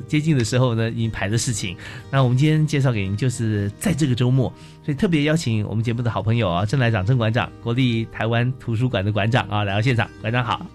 [0.08, 1.76] 接近的时候呢，已经排的事情。
[2.10, 4.50] 那我们今天介绍给您，就是在这个周末，
[4.82, 10.08] 所以特别邀请我们节目的好朋友啊，郑来长郑馆长，国立台湾图书馆的馆长啊，来到现场。
[10.22, 10.66] 馆长好。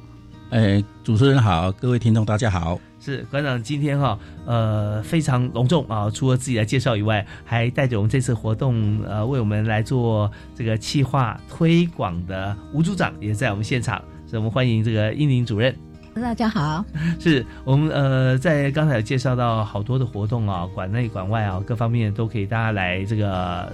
[0.50, 2.80] 哎，主持人好，各位听众大家好。
[3.02, 15.76] 是馆长今天哈、呃，非常隆重啊，除了自己来介绍以外，还带着我们这次活动呃，为我们来做这个企划推广的吴组长也在我们现场，所以我们欢迎这个英林主任。
[16.16, 16.84] 大家好，
[17.20, 23.70] 是我们呃，在刚才有介绍到好多的活动啊，馆内馆外啊，各方面都可以大家来这个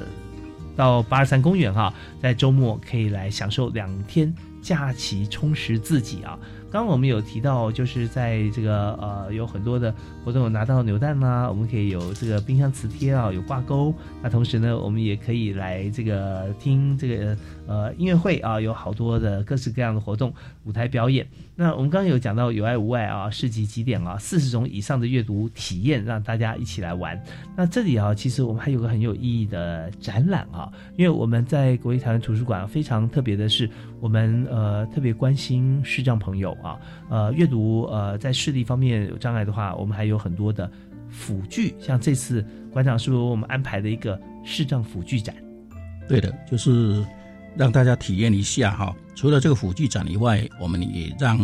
[0.75, 6.37] 到八二三公园哈、在周末可以来享受两天假期，充实自己啊。
[6.73, 13.93] 刚我们有提到，就是在这个呃有很多的活动有拿到扭蛋啦、我们可以有这个冰箱磁贴啊，有挂钩。
[14.21, 20.33] 那同时呢，我们也可以来这个听这个呃音乐会啊，有好多的各式各样的活动、
[20.63, 21.27] 舞台表演。
[21.55, 27.21] 那我们刚刚有讲到有爱无爱啊，市集几点啊，四十种以上的阅读体验，让大家一起来玩。
[27.55, 40.71] 那这里啊，其实我们还有个很有意义的展览啊，因为我们在国立台湾图书馆非常特别的是，我们呃特别关心视障朋友啊，呃阅读呃在视力方面有障碍的话，我们还有有很多的
[41.09, 45.35] 辅具，像这次馆长是不是为我们安排的一个视障辅具展？
[46.07, 47.05] 对的，就是
[47.57, 48.95] 让大家体验一下哈。
[49.15, 51.37] 除了这个辅具展以外，我们也让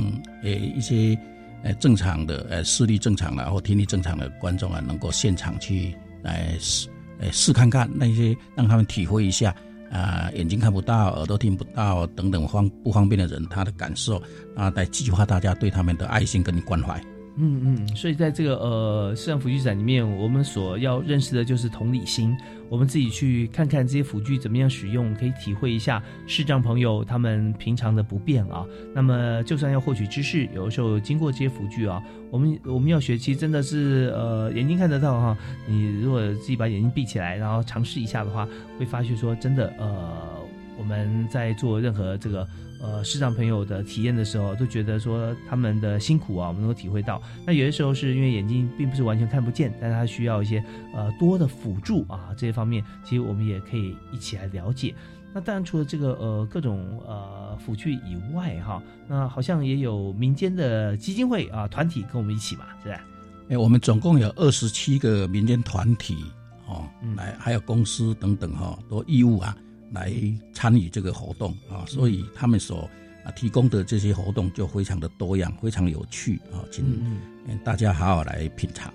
[0.43, 1.17] 呃一些
[1.63, 9.55] 呃正常的呃视力正常的或听力正常的观众啊，能够现场去来试呃试看看那些，让他们体会一下
[9.91, 14.21] 啊、眼睛看不到、耳朵听不到等等方不方便的人他的感受
[14.55, 17.01] 啊，来激发大家对他们的爱心跟关怀。
[17.35, 22.35] 嗯嗯，所以在这个呃视障辅具展里面，我们所要认识的就是同理心。
[22.69, 28.65] 我们自己去看看这些辅具怎么样使用，可以体会一下视障朋友他们平常的不便啊。
[28.93, 35.37] 那么，就算要获取知识，有的时候经过这些辅具啊，我们我们要学，其实真的是呃眼睛看得到哈。
[35.65, 40.37] 你如果自己把眼睛闭起来，然后尝试一下的话，会发现说真的呃，
[40.77, 42.45] 我们在做任何这个。
[42.81, 47.21] 呃，视障朋友的体验的时候，都觉得说他们的辛苦啊，我们能够体会到。
[47.45, 50.63] 那有些时候是因为眼睛并不是完全看不见，但是它需要一些
[50.93, 54.95] 呃多的辅助啊，这些方面其实我们也可以一起来了解。
[55.33, 63.01] 那当然除了这个呃各种呃辅具以外哈，那好像也有民间的基金会啊团体跟我们一起嘛，是吧？
[63.49, 66.17] 哎，我们总共有二十七个民间团体
[66.67, 69.55] 哦，来还有公司等等哈、都义务啊
[69.91, 70.13] 来
[70.53, 72.89] 参与这个活动啊，所以他们所
[73.23, 76.85] 啊提供的这些活动就非常的多样，非常有趣啊，请
[77.63, 78.93] 大家好好来品尝。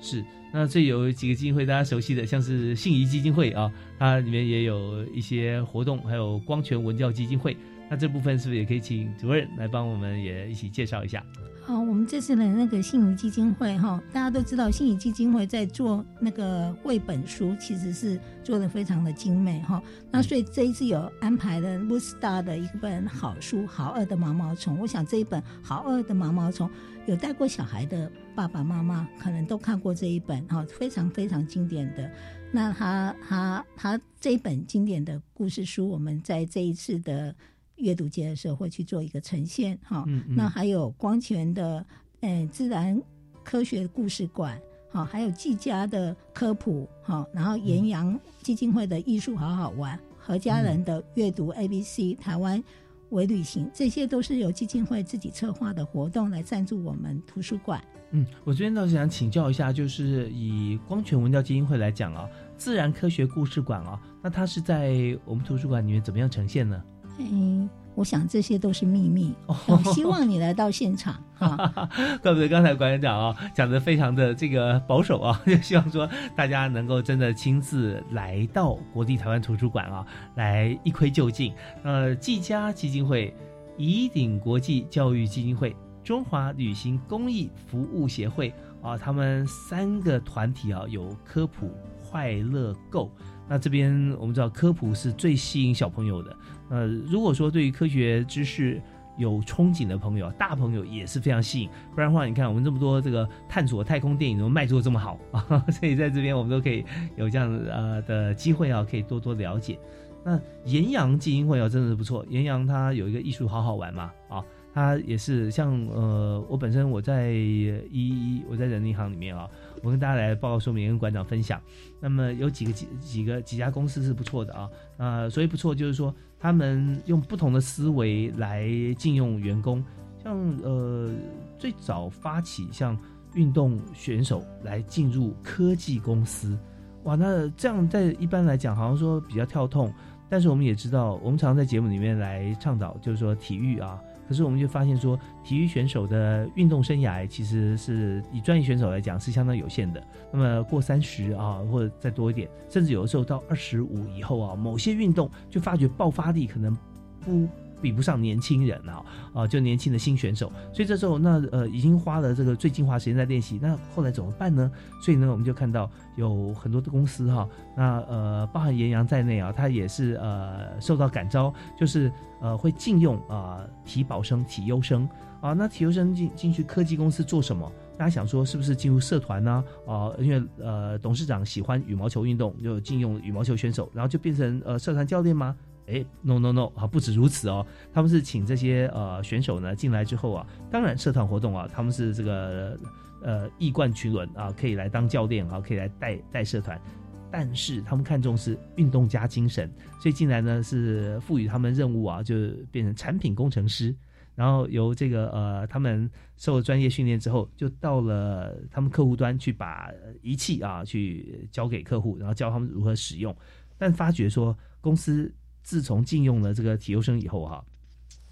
[0.00, 7.56] 是，那这有几个基金会大家熟悉的，像是信宜基金会啊，它里面也有一些活动，还有光泉文教基金会。
[7.88, 11.24] 那这部分是不是也可以请主任来帮我们也一起介绍一下？
[11.66, 19.82] 好，我们这次的那个信宜基金会哈，大家都知道信宜基金会在做那个绘本书，其实是做的非常的精美哈。
[20.12, 26.68] 那所以这一次有安排了 o o Star 的一本好书《好饿的毛毛虫》，我想这一本《好饿的毛毛虫》
[27.06, 32.08] 有带过小孩的爸爸妈妈可能都看过这一本哈，非常非常经典的。
[32.52, 37.34] 那他他他这一本经典的故事书，我们在这一次的
[37.76, 40.04] 阅读节的时候会去做一个呈现哈。
[40.06, 41.84] 嗯嗯那还有光泉的
[42.20, 43.00] 呃自然
[43.44, 44.60] 科学故事馆，
[44.90, 52.62] 好，还有季家的科普，好，然后岩阳基金会的艺术好好玩，何家人的阅读 A B C，台湾
[53.10, 57.82] 微旅行，这些都是由基金会自己策划的活动来赞助我们图书馆。
[58.10, 66.82] 嗯，我这边倒是想请教一下，就是以光泉文教基金会来讲啊，自然科学故事馆啊，那它是在我们图书馆里面怎么样呈现呢？
[67.18, 71.88] 嗯，我想这些都是秘密，我希望你来到现场 哈。
[72.22, 81.52] 怪不得刚才馆长讲啊，讲的非常的这个保守啊， 就希望说大家能够真的亲自来到国立台湾图书馆啊，来一窥究竟。
[81.82, 83.34] 呃，季家基金会、
[83.78, 85.74] 宜鼎国际教育基金会、
[86.04, 88.52] 中华旅行公益服务协会
[88.82, 93.10] 啊，他们三个团体啊，有科普、快乐购。
[93.48, 96.36] 那这边我们知道科普是最吸引小朋友的。
[96.68, 98.80] 呃，如果说对于科学知识
[99.16, 101.70] 有憧憬的朋友，大朋友也是非常吸引。
[101.94, 105.64] 不然的话，你看我们这么多这个探索太空电影，都卖座这么好啊？
[105.70, 106.84] 所以在这边我们都可以
[107.16, 109.78] 有这样呃的机会啊，可以多多了解。
[110.24, 112.26] 那岩阳基金会啊，真的是不错。
[112.28, 119.48] 岩阳它有一个艺术好好玩嘛啊，它也是像呃，我本身我在一我在人民银行里面啊，
[119.82, 121.60] 我跟大家来报告说明，跟馆长分享。
[122.00, 129.84] 那么有几个几几个几家公司是不错的啊，呃，所以不错就是说他们用不同的思维来禁用员工，
[130.22, 131.10] 像呃
[131.58, 132.98] 最早发起像
[133.34, 136.58] 运动选手来进入科技公司，
[137.04, 139.92] 哇，那这样在一般来讲好像说比较跳痛，
[140.28, 143.98] 但是我们也知道，我们常常在节目里面来倡导，就是说体育啊。
[144.28, 150.02] 可是我们就发现说，体育选手的运动生涯其实是以专业选手来讲是相当有限的。
[150.32, 156.76] 那么过三十啊，或者再多一点，甚至有的时候到二十五以后啊，某些运动就发觉爆发力可能
[157.20, 157.48] 不
[157.80, 160.50] 比不上年轻人啊啊，就年轻的新选手。
[160.72, 164.70] 所以这时候那呃已经花了这个最精华时间在练习，那后来怎么办呢？
[165.02, 172.10] 所以呢，我们就看到有很多的公司哈、那呃包含岩阳在内啊，它也是呃受到感召，就是
[172.40, 175.08] 呃会禁用啊、体保生、体优生
[175.40, 175.52] 啊。
[175.52, 177.70] 那体优生进进去科技公司做什么？
[177.98, 179.64] 大家想说是不是进入社团呢？
[179.86, 185.56] 啊，因为呃董事长喜欢羽毛球运动，就禁用羽毛球选手，然后就变成呃社团教练吗？
[185.86, 192.78] 哎，no no no 啊，不止如此哦，他们是请这些呃选手呢进来之后啊，当然社团活动啊，他们是这个
[193.22, 196.80] 呃一冠群伦啊，可以来当教练啊，可以来带带社团。
[197.28, 199.70] 但是他们看重是运动家精神，
[200.00, 202.34] 所以进来呢是赋予他们任务啊，就
[202.70, 203.94] 变成产品工程师，
[204.34, 209.90] 然后由这个呃他们受了专业训练之后，就到了他们客户端去把
[210.22, 213.36] 仪器啊去交给客户，然后教他们如何使用。
[213.76, 215.30] 但发觉说公司
[215.66, 217.64] 自从禁用了这个体优生以后哈、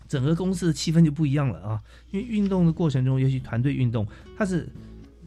[0.07, 4.07] 整个公司的气氛就不一样了啊，因为运动的过程中，尤其团队运动，
[4.39, 4.69] 它是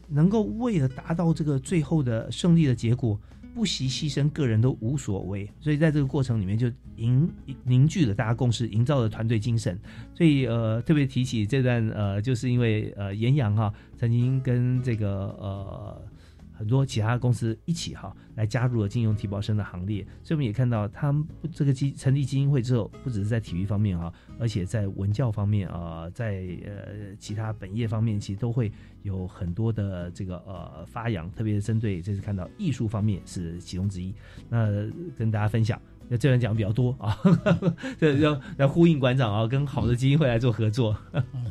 [0.08, 3.20] 能够为了达到这个最后的胜利的结果，
[3.54, 5.50] 不惜牺牲个人都无所谓。
[5.60, 7.30] 所以在这个过程里面，就凝
[7.62, 9.78] 凝聚了大家共识，营造了团队精神。
[10.14, 16.02] 所以呃，特别提起这段呃，就是因为呃，岩阳哈曾经跟这个呃。
[16.58, 28.72] 很多其他公司一起哈来加入了金融提保生的行列，所以我们也看到他们这个基成立基金会之后，不只是在体育方面哈，而且在文教方面啊、在呃其他本业方面，其实都会
[29.04, 34.12] 有很多的这个呃发扬，特别是针对这次看到艺术方面是其中之一。
[34.48, 34.66] 那
[35.16, 37.16] 跟大家分享，那这段讲比较多啊，
[38.00, 40.96] 这要要呼应馆长啊，跟好的基金会来做合作。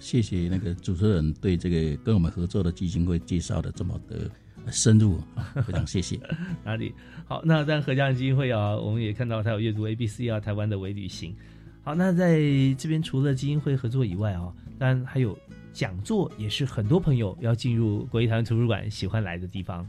[0.01, 4.30] 谢谢那个主持人对这个跟我们合作的基金会介绍的这么的
[4.72, 6.20] 深入，啊非常谢谢。
[6.63, 6.93] 哪里
[7.26, 7.41] 好？
[7.43, 11.36] 那在合家人基金会啊，我们也看到他有阅读 A B C 啊，台湾的微旅行。
[11.84, 12.39] 好，那在
[12.78, 15.38] 这边除了基金会合作以外啊，当然还有
[15.72, 19.88] 讲座也是很多朋友要进入国立台湾图书馆喜欢来的地方。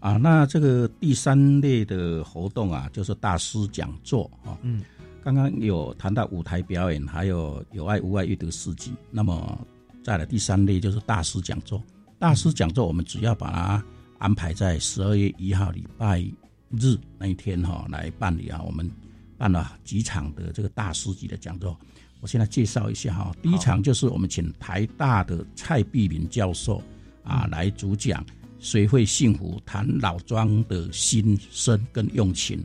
[0.00, 4.58] 啊，那这个第三类的活动啊，就是大师讲座啊。
[4.62, 4.82] 嗯，
[5.22, 8.92] 刚刚有谈到舞台表演，还有有爱无爱阅读四季。
[9.10, 9.58] 那么
[10.02, 11.82] 再来第三类就是大师讲座。
[12.18, 13.84] 大师讲座我们只要把它
[14.20, 16.20] 安排在十二月一号礼拜
[16.70, 18.62] 日那一天哈来办理啊。
[18.64, 18.88] 我们
[19.36, 21.76] 办了几场的这个大师级的讲座。
[22.20, 26.82] 我现在介绍一下哈，第一场就是我们请台大的蔡碧敏教授
[27.24, 28.24] 啊来主讲。
[28.58, 29.58] 谁会幸福？
[29.64, 32.62] 谈老庄的心声跟用情。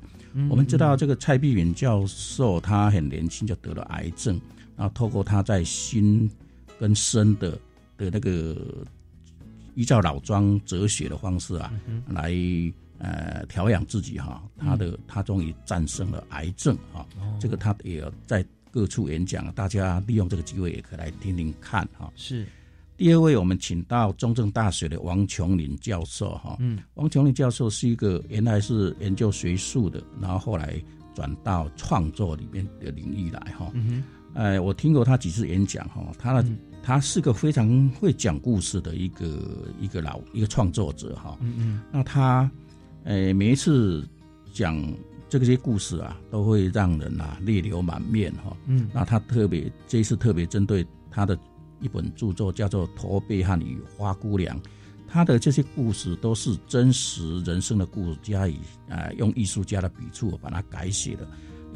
[0.49, 4.37] 我们知道这个蔡碧云教授，他很年轻就得了癌症，
[4.75, 6.29] 然后透过他在心
[6.77, 7.51] 跟身的
[7.95, 8.85] 的那个
[9.75, 11.71] 依照老庄哲学的方式啊，
[12.07, 12.33] 来
[12.97, 14.41] 呃调养自己哈。
[14.57, 17.05] 他的他终于战胜了癌症哈。
[17.39, 22.11] 这个他也在各处演讲，大家利用这个机会也可以来听听看哈。
[22.15, 22.45] 是。
[22.97, 30.81] 第二位，我们请到中正大学的王琼林教授，哈，嗯，王琼林教授是一个原来是研究学术的，然后后来
[31.13, 33.85] 转到创作里面的领域来，哈，嗯
[34.33, 36.47] 哼，呃，我听过他几次演讲，哈，他的
[36.85, 39.25] 他是个非常会讲故事的一个
[39.81, 42.49] 一个老一个创作者，哈，嗯嗯，那他，
[43.05, 44.07] 呃，每一次
[44.53, 44.79] 讲
[45.27, 51.35] 这些故事啊，都会让人啊泪流满面，哈，嗯，那他特别这一次特别针对他的。
[51.81, 54.57] 一本著作叫做《驼背汉与花姑娘》，
[55.09, 58.57] 他的这些故事都是真实人生的故事，加以
[58.89, 61.27] 啊用艺术家的笔触把它改写的，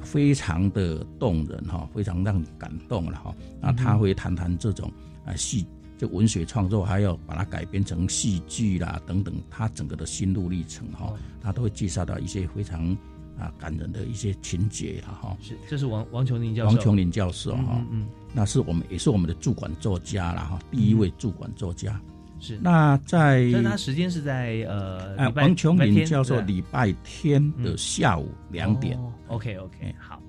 [0.03, 3.35] 非常的动人哈，非常让你感动了哈。
[3.61, 4.91] 那他会谈谈这种
[5.25, 5.65] 啊戏，
[5.97, 12.97] 就文学创作，还要把它改编成戏剧啦等等，他整个的心路历程哈，他都会介绍到一些非常。
[13.39, 15.37] 啊，感人的一些情节了哈。
[15.39, 16.75] 是，这是王王琼林教授。
[16.75, 21.97] 王琼林教授哈，嗯，那是我们也是我们的驻馆作家了哈，第一位驻馆作家。
[22.39, 22.57] 是。
[22.61, 28.99] 那在，那他时间是在呃，王琼林教授礼拜天的下午两点。
[29.27, 30.21] OK OK，好。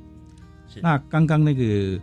[0.69, 0.81] 是。
[0.81, 2.01] 那刚刚那个，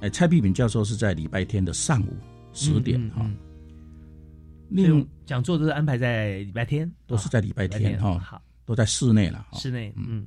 [0.00, 2.16] 呃，蔡碧敏教授是在礼拜天的上午
[2.52, 3.28] 十点哈。
[4.68, 8.18] 另讲座都是安排在礼拜天，都是在礼拜天哈。
[8.18, 8.42] 好。
[8.64, 10.26] 都在室内了，室内，嗯。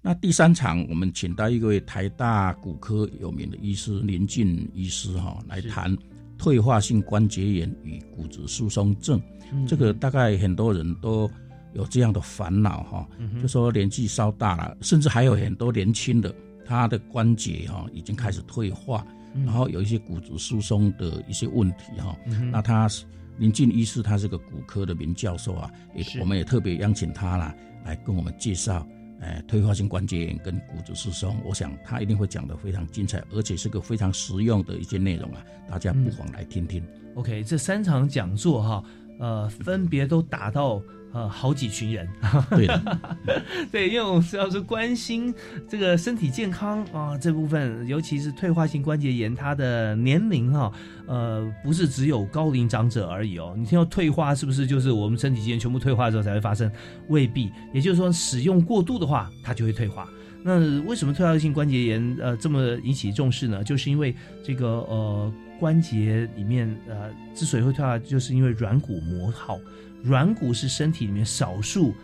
[0.00, 5.92] 那第三场，我们请到一位台大骨科有名的医师林进医师哈，来谈
[6.38, 9.20] 退化性关节炎与骨质疏松症。
[9.66, 11.30] 这个大概很多人都
[11.74, 13.08] 有这样的烦恼哈，
[13.42, 16.34] 就说年纪稍大了，甚至还有很多年轻的，
[16.64, 19.04] 他的关节哈已经开始退化，
[19.44, 22.16] 然后有一些骨质疏松的一些问题哈。
[22.50, 23.04] 那他是。
[23.38, 28.84] 林进医师，他是个骨科的名教授啊，也我们也特别邀请他啦，来跟我们介绍，
[29.20, 31.36] 哎，退化性关节炎跟骨质疏松。
[31.44, 36.82] 我想他一定会讲得非常精彩，而且是个非常实用的一些内容啊，大家不妨来听听。
[37.14, 38.84] OK，这三场讲座哈，
[39.18, 40.82] 呃，分别都达到。
[41.12, 42.06] 呃，好几群人，
[42.50, 42.98] 对的，
[43.72, 45.34] 对，因为我们要是关心
[45.66, 50.70] 这个身体健康啊这部分，尤其是退化性关节炎，它的年龄哈，
[51.06, 53.54] 呃，不是只有高龄长者而已哦。
[53.56, 56.70] 你听到退化是不是就是我们身体机能全部退化之后才会发生？
[57.08, 60.06] 未必，也就是说使用过度的话，它就会退化。
[60.42, 63.64] 那为什么退化性关节炎呃这么引起重视呢？
[63.64, 69.58] 就是因为这个呃关节里面呃之所以会退化，就是因为软骨磨耗。
[70.02, 71.94] 软骨是身体里面少数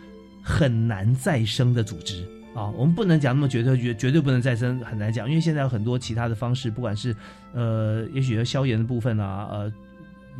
[0.41, 2.23] 很难再生的组织
[2.53, 7.15] 啊，我们不能讲那么绝对，绝绝对不能再生，很难讲，因为现在有很多其他的方式，不管是
[7.53, 9.73] 呃，也许消炎的部分啊，呃，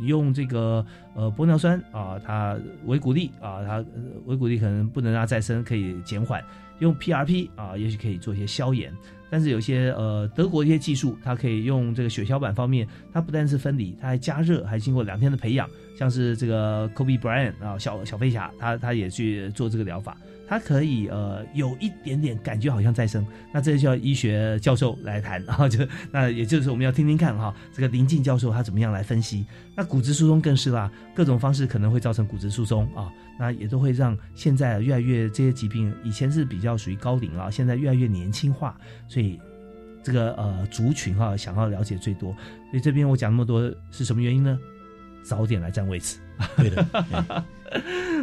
[0.00, 0.84] 用这个
[1.14, 3.84] 呃玻尿酸啊，它维骨力啊，它
[4.24, 6.42] 维骨力可能不能让它再生，可以减缓，
[6.78, 8.90] 用 PRP 啊，也许可以做一些消炎。
[9.28, 15.68] 但是有些呃德国一些技术，它可以用这个血小板方面，它不但是分离，它还加热，还经过两天的培养。
[15.96, 20.16] 像是这个 Kobe Bryant 啊，小小飞侠，他他也去做这个疗法。
[20.48, 29.44] 他可以呃有一点点感觉好像再生，那这就要医学教授来谈，然 后就那也就是我们要听听看哈，这个林静教授他怎么样来分析。
[29.74, 38.78] 那骨质疏松更是啦，各种方式可能会造成骨质疏松啊，那也都会让现在越来越这些疾病，以前是比较属于高龄啊，现在越来越年轻化，
[39.08, 39.40] 所以
[40.00, 42.30] 这个呃族群哈想要了解最多，
[42.70, 44.56] 所以这边我讲那么多是什么原因呢？
[45.26, 46.18] 早点来占位置，
[46.56, 46.86] 对的。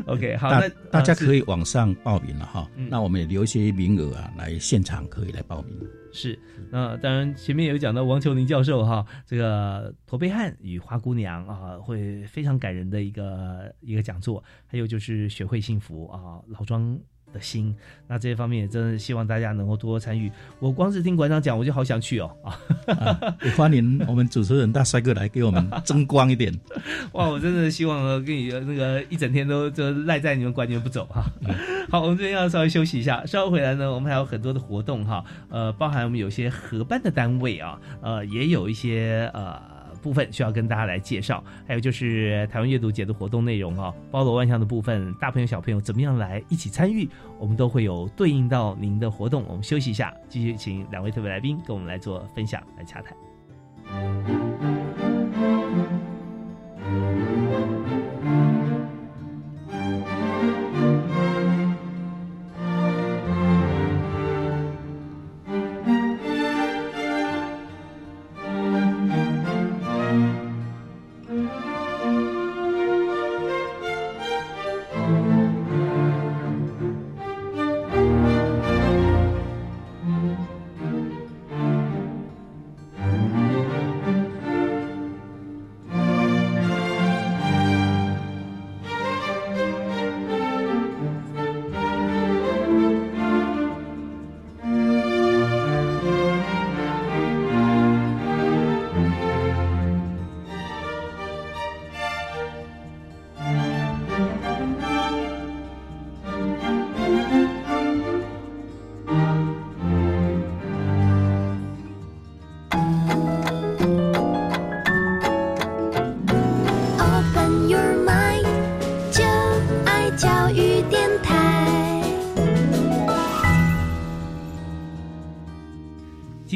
[0.08, 2.68] OK，好，那大家可以网上报名了哈。
[2.90, 5.78] 那我们也留一些名额啊，来现场可以来报名。
[6.14, 6.40] 是，
[6.72, 14.42] 那当然前面有讲到王秋宁教授哈，这个《驼背汉与花姑娘》啊，会非常感人的一个一个讲座。
[14.66, 16.98] 还有就是学会幸福啊，老庄
[17.34, 17.76] 的心。
[18.08, 20.32] 那这些方面也真的希望大家能够多多参与。
[20.60, 23.36] 我光是听馆长讲，我就好想去哦 啊！
[23.44, 26.54] 也欢迎我们主持人大帅哥来给我们争光一点。
[27.14, 31.26] 哇，我真的希望跟你那个一整天都就赖在你们馆里面不走哈。
[31.90, 39.73] 好，我们这边要稍微休息一下，稍后回来呢，我们还有很多的活动哈，呃，包含我们有些合办的单位啊，呃，也有一些呃。
[40.04, 47.08] 部分需要跟大家来介绍，还有就是台湾阅读节的活动内容啊，包罗万象的部分，大朋友小朋友怎么样来一起参与，
[47.40, 49.46] 我们都会有对应到您的活动。
[49.48, 54.43] 我们休息一下，继续请两位特别来宾跟我们来做分享，来洽谈。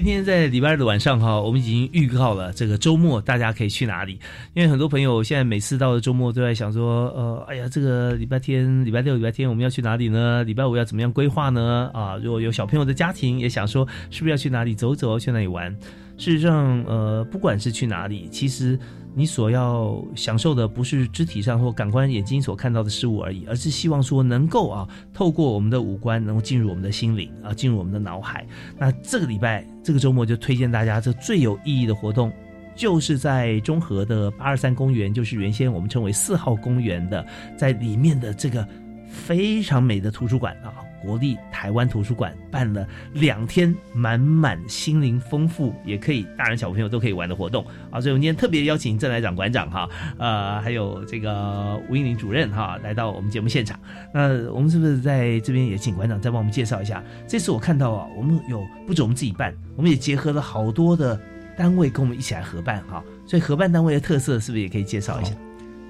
[0.07, 4.17] 今天在礼拜二的晚上哈，我们已经预告了这个周末大家可以去哪里。
[4.53, 10.45] 因为很多朋友现在每次到了周末都在想说，呃，哎呀，这个礼拜天、礼拜六、礼拜天我们要去哪里呢？
[10.45, 11.91] 礼拜五要怎么样规划呢？
[11.93, 15.69] 啊，如果有小朋友的家庭也想说，是不是要去哪里走走，去哪里玩？
[16.17, 18.79] 事实上，呃，不管是去哪里，其实
[19.17, 28.45] 你所要享受的不是肢体上或感官眼睛所看到的事物而已，而是希望说能够啊，透过我们的五官，能够进入我们的心灵啊，进入我们的脑海。
[28.77, 32.31] 那这个礼拜这个周末就推荐大家这最有意义的活动，
[32.75, 37.25] 就是在中和的八二三公园，就是原先我们称为四号公园的，
[37.57, 38.67] 在里面的这个
[39.09, 40.85] 非常美的图书馆啊。
[41.01, 48.01] 国立台湾图书馆办了两天满满心灵丰富，也可以大人小朋友都可以玩的活动啊！
[48.01, 53.79] 所以我们今天特别邀请郑来长馆长哈，呃，还有这个吴英玲主任哈，来到我们节目现场。
[54.13, 57.03] 那我们是不是在这边也请馆长再帮我们介绍一下？
[57.27, 61.19] 这次我看到啊，我们有不止我们自己办，我们也结合了好多的
[61.55, 63.03] 单位跟我们一起来合办哈。
[63.25, 65.35] 所以合办单位的特色是不是也可以介绍一下？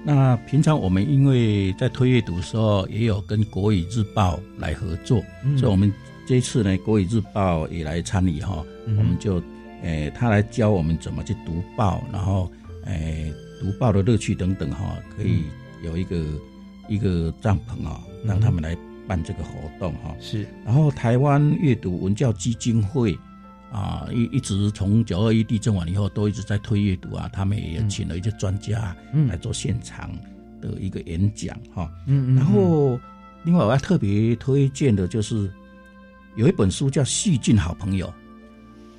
[0.04, 5.58] 那平常我们因为在推阅读的时候，也有跟国语日报来合作，嗯。
[5.58, 5.92] 所以我们
[6.26, 8.96] 这一次呢，国语日报也来参与哈，嗯。
[8.96, 9.42] 我们就，
[9.82, 12.50] 诶、他来教我们怎么去读报，然后，
[12.84, 15.42] 诶、读报的乐趣等等哈，可以
[15.84, 16.24] 有一个、
[16.88, 18.76] 一个帐篷啊，让他们来
[19.06, 20.14] 办这个活动哈。
[20.20, 23.16] 是，然后台湾阅读文教基金会
[23.72, 30.10] 啊，一一直从九二一地震完以后，都一直在推阅读啊，他们也请了一些专家嗯来做现场
[30.60, 31.90] 的一个演讲哈。
[32.06, 32.98] 嗯嗯然后
[33.44, 35.52] 另外我要特别推荐的就是
[36.36, 38.06] 有一本书叫《细菌好朋友》，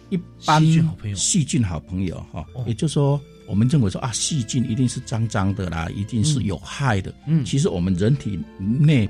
[0.09, 3.19] 一般细菌好朋友细菌好朋友哈，哦也就是说。
[3.49, 7.11] 我们认为说啊，细菌一定是脏脏的啦，一定是有害的。
[7.25, 9.09] 嗯其实我们人体内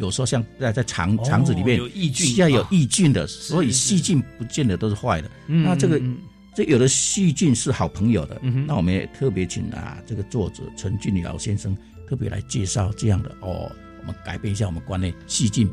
[0.00, 2.68] 有时候像在在肠哦肠子里面有抑菌是要有啊。
[2.72, 3.74] 益菌的，所以是。
[3.74, 5.30] 细菌不见得都是坏的。
[5.46, 6.00] 嗯那这个
[6.54, 11.76] 这有的细菌是好朋友的，嗯那我们也特别请啊这个作者陈俊礼老先生
[12.08, 13.70] 特别来介绍这样的哦，
[14.00, 15.68] 我们改变一下我们观念，细菌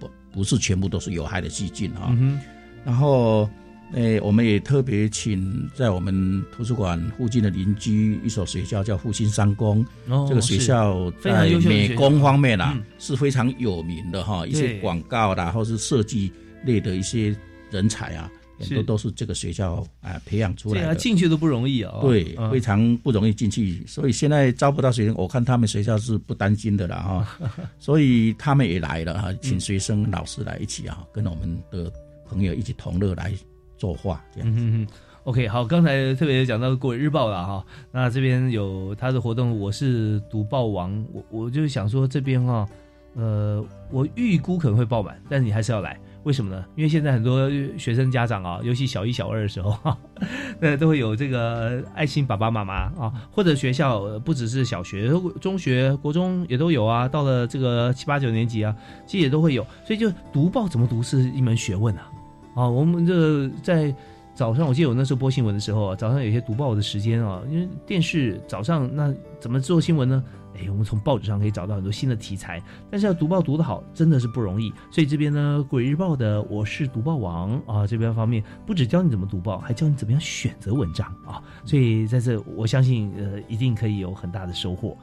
[0.00, 2.08] 不不是全部都是有害的细菌哈。
[2.10, 2.40] 嗯
[2.82, 3.46] 然后，
[3.92, 12.84] 诶、我们也特别请在我们图书馆附近的邻居一所学校叫复兴三公，哦这个学校在美工方面啦、嗯。
[12.98, 16.30] 是非常有名的哈，一些广告啦或是设计
[16.64, 17.34] 类的一些
[17.70, 20.94] 人才啊，很多都是这个学校啊培养出来的。
[20.94, 21.92] 进去都不容易啊。
[21.94, 22.08] 哦。
[22.08, 22.48] 对，嗯。
[22.50, 27.38] 非常不容易进去，所以现在招不到学生，我看他们学校是不担心的啦哈，
[27.80, 31.92] 所以他们也来了哈，请学生、老师来一起啊，跟我们的
[32.28, 33.32] 朋友一起同乐来
[33.80, 34.48] 作画这样。
[34.48, 34.94] 嗯哼哼。
[35.24, 42.66] OK，好，刚才特别讲到《国日报》了哈，那这边有他的活动，我是读报王，我我就想说这边哈，
[43.14, 46.64] 呃，我预估可能会爆满，但是你还是要来，为什么呢？
[46.74, 49.96] 因为现在很多学生家长啊，尤其小一、小二的时候，哈，
[50.58, 57.06] 那都会有这个爱心爸爸妈妈啊，或者学校不只是小学、中学、国中也都有啊。
[57.06, 58.74] 到了这个七八九年级啊，
[59.06, 59.62] 其实也都会有。
[59.84, 62.10] 所以就读报怎么读是一门学问啊。
[62.54, 63.94] 啊，我们这在
[64.34, 70.22] 早上，我记得我那时候播新闻的时候啊，早上有些读报的时间啊，因为电视早上那怎么做新闻呢？
[70.56, 74.72] 哎，我们从报纸上可以找到很多新的题材，但是要读报读得好，真的是不容易。
[74.90, 81.40] 所以这边呢，《鬼日报》的我是读报王啊，这边方面不只教你怎么读报，还教你怎么样选择文章啊。
[81.64, 84.96] 所以在这，我相信呃，一定可以有很大的收获。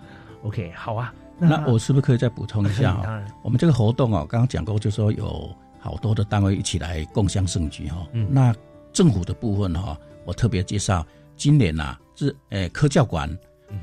[0.43, 5.50] OK，好啊，那我是不是可以再补充一下 当然，我们这个活动哦，刚刚讲过，就说有
[5.88, 8.06] 好多的单位一起来共享盛举哈。
[8.12, 8.54] 嗯那
[8.92, 11.06] 政府的部分哈，我特别介绍，
[11.38, 13.30] 今年呐、是诶科教馆，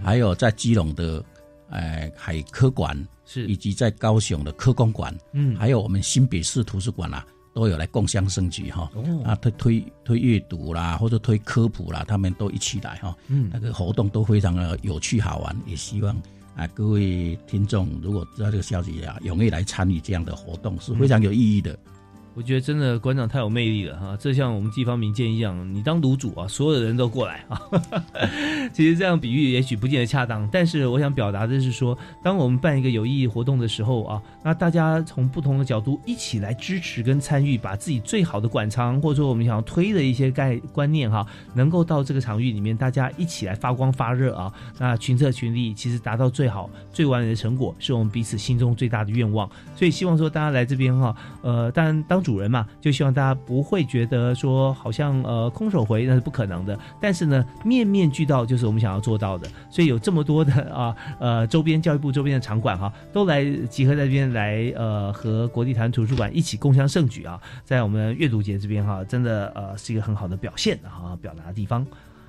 [0.02, 1.24] 还有在基隆的
[1.70, 2.94] 诶海科馆，
[3.24, 7.24] 是以及在高雄的科工馆，嗯还有我们新北市图书馆啊，
[7.54, 8.90] 都有来共享盛举哈。
[8.94, 13.16] 哦啊，推推推阅读啦，或者推科普啦，他们都一起来哈。
[13.28, 16.14] 嗯那个活动都非常的有趣好玩，也希望
[16.56, 21.78] 啊各位听众如果知道这个消息啊，踊跃来参与这样的活动是非常有意义的。
[22.34, 27.60] 我觉得真的馆长太有魅力了哈，这像我们地方民间一样，你当卤煮啊，所有的人都过来啊。
[28.74, 41.24] 其实这样比喻也许不见得恰当，但是我想表达的是说，当我们办一个有意义活动的时候啊，那大家从不同的角度一起来支持跟参与，把自己最好的馆藏或者说我们想要推的一些概观念哈，
[41.54, 49.48] 能够到这个场域里面，大家一起来发光发热啊，那群策群力，其实达到最好最完美的成果，是我们彼此心中最大的愿望。
[49.76, 59.46] 所以希望说大家来这边哈，呃，当然当主人嘛，就希望大家不会觉得说好像呃空手回那是不可能的，但是呢，面面俱到就是我们想要做到的。
[59.70, 71.86] 所以有这么多的啊呃周边教育部周边的场馆哈，都来集合在这边来呃和国立台湾图书馆一起共襄盛举啊，在我们阅读节这边哈，真的呃是一个很好的表现啊表达的地方。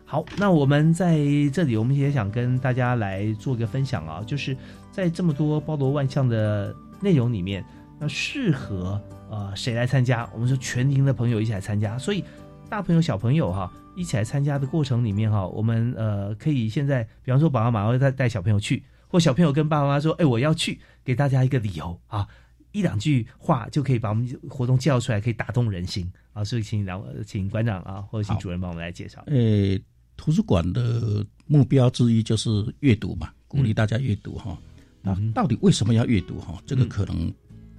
[0.07, 1.17] 好，那我们在
[1.51, 4.55] 这里，我们也想跟大家来做个分享啊，就是
[4.91, 7.65] 在这么多包罗万象的内容里面，
[8.05, 9.01] 那适合
[9.31, 10.29] 呃谁来参加？
[10.31, 12.23] 我们说全龄的朋友一起来参加，所以
[12.69, 22.27] 大朋友小朋友哈一起来参加的过程里面哈，我们呃可以现在，比方说爸爸妈妈会带带小朋友去，或小朋友跟爸爸妈妈说，哎，我要去，给大家一个理由啊。
[22.73, 26.43] 一两句话就可以把我们活动介绍出来，可以打动人心啊！
[26.43, 29.23] 所以请两请馆长啊，或者请主任帮我们来介绍。
[29.25, 29.79] 呃，
[30.15, 32.49] 图书馆的目标之一就是
[32.81, 34.55] 阅读嘛，鼓励大家阅读哈。
[35.01, 36.61] 那到底为什么要阅读哈？
[36.65, 37.31] 这个可能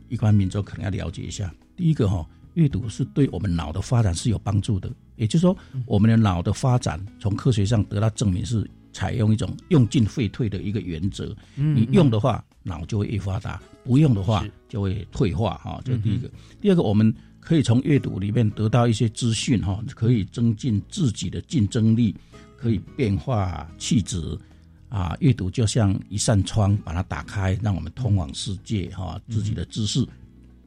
[0.09, 1.53] 一般民众可能要了解一下。
[1.77, 11.37] 第一个哈，阅读是对我们脑的发展是有帮助的，也就是说，我们的脑的发展从科学上得到证明是采用一种用进废退的一个原则。
[11.57, 15.81] 嗯你用的话，脑就会越发达；不用的话，就会退化哈。
[15.85, 16.31] 这是第一个。
[16.61, 22.15] 第二个，我们可以从阅读里面得到一些资讯哈，可以增进自己的竞争力，
[22.57, 24.19] 可以变化气质。
[24.89, 29.21] 啊，阅读就像一扇窗，把它打开，让我们通往世界哈。
[29.29, 30.07] 自己的知识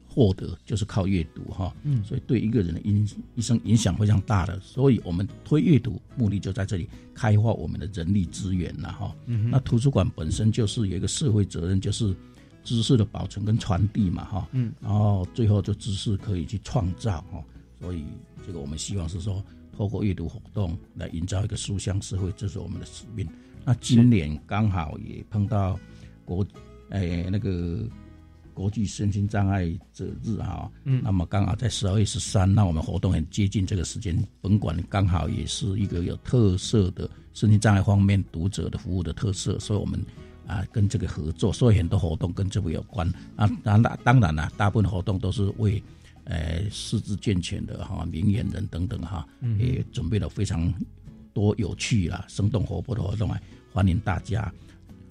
[0.06, 1.74] 获得就是靠阅读哈。
[1.84, 4.60] 嗯所以对一个人的影一生影响非常大的。
[4.60, 9.14] 所以我们推阅读目的就在这里，开发我们的人力资源了哈。
[9.26, 12.14] 嗯那图书馆本身就是有一个社会责任，就是
[12.62, 14.48] 知识的保存跟传递嘛哈。
[14.52, 17.42] 嗯然后最后就知识可以去创造哈。
[17.80, 18.04] 所以
[18.46, 19.42] 这个我们希望是说，
[19.74, 23.26] 透过阅读活动来营造一个书香社会，这是我们的使命。
[23.64, 25.78] 那今年刚好也碰到
[26.24, 26.46] 国
[26.90, 27.88] 诶、那个
[28.52, 40.04] 国际身心障碍者日哈，嗯那么刚好在十二月十三，那我们活动很接近这个时间，本馆刚好也是一个有特色的身心障碍方面读者的服务的特色，所以我们
[40.46, 43.48] 啊跟这个合作，所以很多活动跟这个有关啊。
[43.62, 45.80] 当然当然啦，大部分活动都是为
[46.24, 50.74] 呃四肢健全的哈明眼人等等哈，嗯也准备了非常
[51.32, 53.40] 多有趣啦、生动活泼的活动啊
[53.72, 54.52] 欢迎大家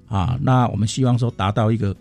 [0.07, 0.39] 啊。
[0.41, 1.95] 那我们希望说达到一个。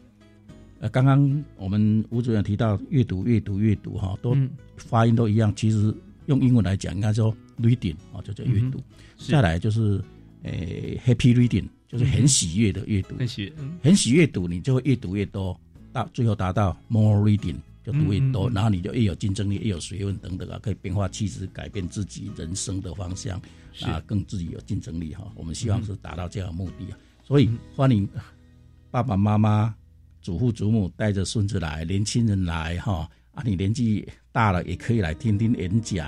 [0.80, 5.52] 呃，刚刚我们吴主任提到阅读、阅读、阅读哈，都嗯发音都一样。
[5.56, 5.92] 其实
[6.26, 8.80] 用英文来讲，应该说 reading 啊，就叫阅读。
[9.16, 10.00] 再来就是
[10.44, 10.52] 呃
[11.04, 13.16] happy reading，就是很喜悦的阅读。
[13.16, 13.52] 很喜
[13.82, 15.58] 很喜悦读，你就会越读越多，
[15.92, 23.36] 到最后达到 more reading，就读越多，然后你就越有竞争力，越有学问等等啊，可以变化气质，改变自己人生的方向
[23.67, 25.30] 是啊，更自己有竞争力哈。
[25.34, 28.08] 我们希望嗯是达到这样的目的啊，所以欢迎
[28.90, 29.74] 爸爸妈妈、
[30.22, 36.06] 祖父祖母带着孙子来，年轻人来哈啊，你年纪大了也可以来听听演讲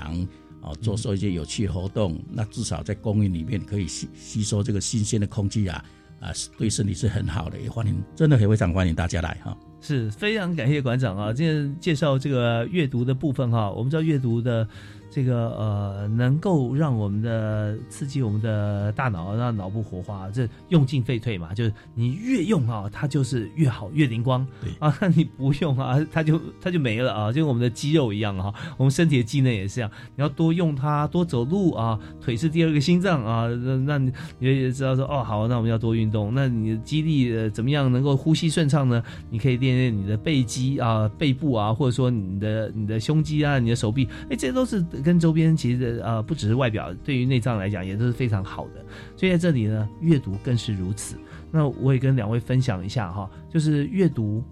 [0.61, 2.19] 啊，做做一些有趣活动。
[2.29, 5.85] 那至少在公园里面可以吸吸收这个新鲜的空气啊
[6.19, 9.57] 啊，对身体是很好的，也欢迎，真的也非常欢迎大家来哈。
[9.79, 11.33] 是非常感谢馆长啊！
[11.33, 14.67] 今天介绍这个阅读的部分哈，我们知道阅读的。
[15.13, 24.47] 这个呃，能够让我们的刺激我们的大脑，让脑部活化，这用进废退嘛，就是你越用啊，它就是越好，越灵光。
[24.61, 39.03] 对啊， 你不用啊，它就它就没了啊，就跟我们的肌肉一样哈，我们身体的机能也是这样，你要多用它，多走路啊，腿是第二个心脏啊，那那你也知道说哦，好，那我们要多运动，那你的肌力怎么样能够呼吸顺畅呢？
[39.29, 44.81] 你可以练练你的背肌啊，背部啊，或者说你的你的胸肌啊，你的手臂，哎，这些都是。
[45.01, 48.85] 跟周边其实呃不只是外表，对于内脏来讲也都是非常好的。
[49.17, 51.15] 所以在这里呢，阅读更是如此。
[51.51, 54.43] 那我也跟两位分享一下哈，就是阅读、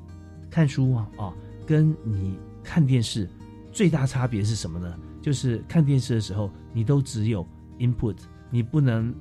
[0.50, 1.34] 看书啊啊，
[1.66, 3.30] 跟你看电视
[3.72, 4.94] 最大差别是什么呢？
[5.22, 7.48] 就是看电视的时候，你都只有
[7.78, 8.18] input，
[8.50, 9.14] 你不能。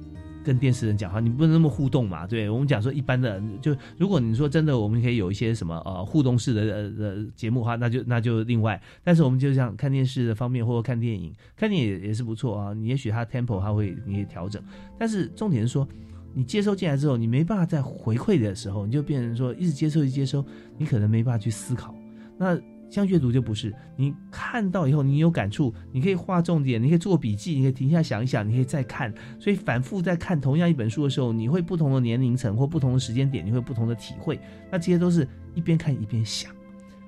[0.44, 2.26] 跟电视人讲话，你不能那么互动嘛？
[2.26, 8.80] 对我们讲说，一般的就如果你说真的，我们可以有一些什么呃互动式的呃呃节目话，那就那就另外。
[9.04, 12.72] 但是我们就像看电视的方面，或者看电影，看电影也是不错啊。
[12.72, 14.62] 你也许它 tempo 它会你可以调整，
[14.98, 15.86] 但是重点是说，
[16.34, 20.44] 你接收进来之后，你没办法再回馈的时候，你就变成说一直接收一直接收，
[20.76, 21.94] 你可能没办法去思考。
[22.38, 22.58] 那
[22.90, 29.12] 像阅读就不是，你看到以后你有感触，你可以画重点，你可以做笔记，你可以停下想一想，你可以再看。
[29.38, 34.40] 所以反复在看同样一本书的时候，你会不同的年龄层或不同的时间点，你会不同的体会。
[34.70, 36.50] 那这些都是一边看一边想。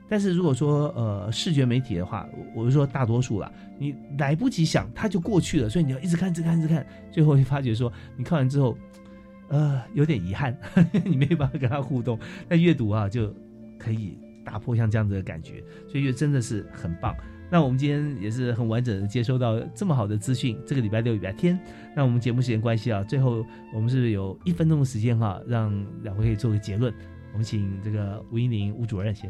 [0.09, 8.77] 但是如果说呃视觉媒体的话，我就说大多数啦，你来不及想，它就过去了，所以你要一直看，一直看，一直看，最后会发觉说你看完之后，
[9.49, 10.55] 呃有点遗憾，
[11.07, 12.19] 你没办法跟他互动。
[12.49, 13.33] 那阅读啊就
[13.79, 14.19] 可以。
[14.45, 17.15] 打破像这样子的感觉，所以就真的是很棒。
[17.53, 20.57] 那我们今天也是很完整的接收到这么好的资讯。
[20.65, 21.59] 这个礼拜六、礼拜天，
[21.97, 25.73] 那我们节目时间关系啊，最后我们是有一分钟的时间哈，让
[26.05, 26.95] 两位可以做个结论。
[27.33, 29.29] 我们请这个吴英玲吴主任先。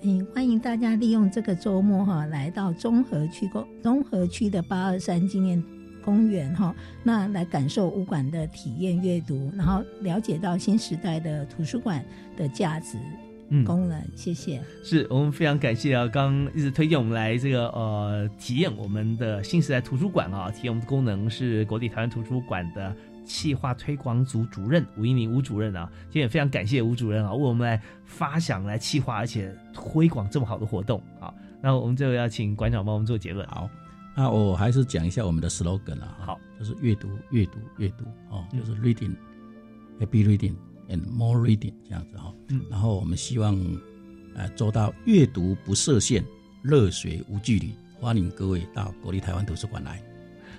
[0.00, 5.62] 嗯，欢迎大家利用这个周末哈，来到中和区公中和区的八二三纪念
[6.02, 12.02] 公园哈，那来感受武馆的体验阅读，然后了解到新时代的图书馆
[12.34, 12.96] 的价值。
[13.50, 14.60] 嗯，功能，谢谢。
[14.82, 22.94] 是我们非常感谢啊，刚一直推荐我们来这个呃体验我们的新时代图书馆啊，体验我们的功能是国立台湾图书馆的
[23.24, 31.32] 企划推广组主任吴一鸣吴主任啊，今天也非常感谢吴主任啊，为我们来发想来企划，而且推广这么好的活动啊。
[31.62, 33.46] 那我们最后要请馆长帮我们做结论。
[33.48, 33.68] 好，
[34.14, 40.54] 那我还是讲一下我们的 slogan 啊，好，就是阅读阅读阅读哦，就是 reading，happy reading。
[40.88, 43.56] And more reading 这样子哈，嗯，然后我们希望，
[44.34, 46.24] 呃，做到阅读不设限，
[46.62, 50.02] 热血无距离，欢迎各位到国立台湾图书馆来。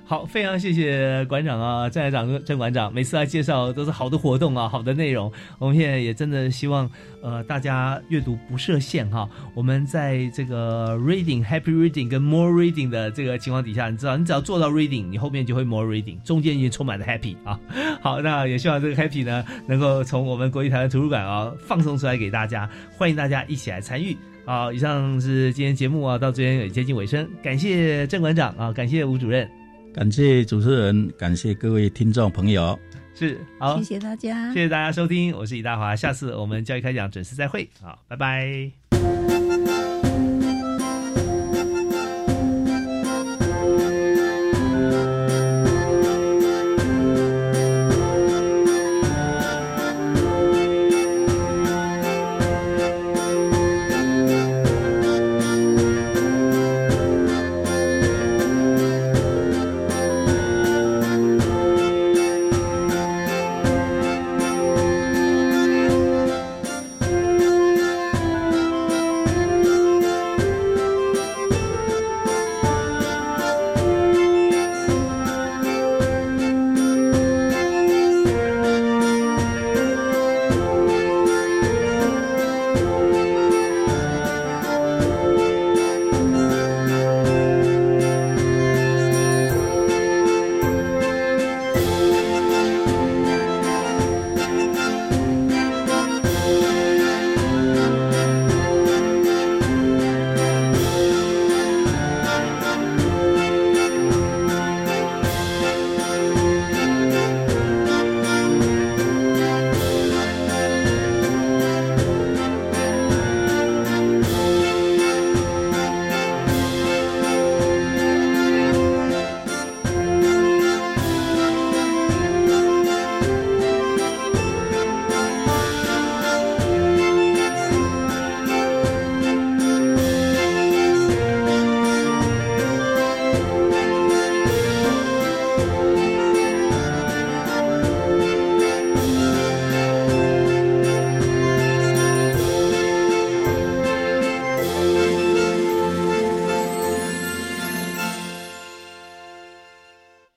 [0.10, 5.32] 好，非常谢谢馆长啊，郑台长、郑馆长，每次来介绍都是好的活动啊，好的内容。
[5.60, 6.90] 我们现在也真的希望，
[7.22, 9.30] 呃，大家阅读不设限哈。
[9.54, 17.60] 我们在这个 reading happy reading 跟 more reading 的这个情况底下，你知道，你只要做到 reading，你后面就会 more reading，中间已经充满了 happy 啊。
[18.02, 24.18] 好，那也希望这个 happy 呢，能够从我们国际台湾图书馆啊放送出来给大家，欢迎大家一起来参与。
[24.44, 29.48] 好，以上是今天节目啊，到这边也接近尾声，感谢郑馆长啊，感谢吴主任。
[30.00, 32.80] 感谢主持人，感谢各位听众朋友，
[33.14, 39.89] 是好，谢谢大家，谢谢大家收听，我是李大华，下次我们教育开讲准时再会，好，拜拜。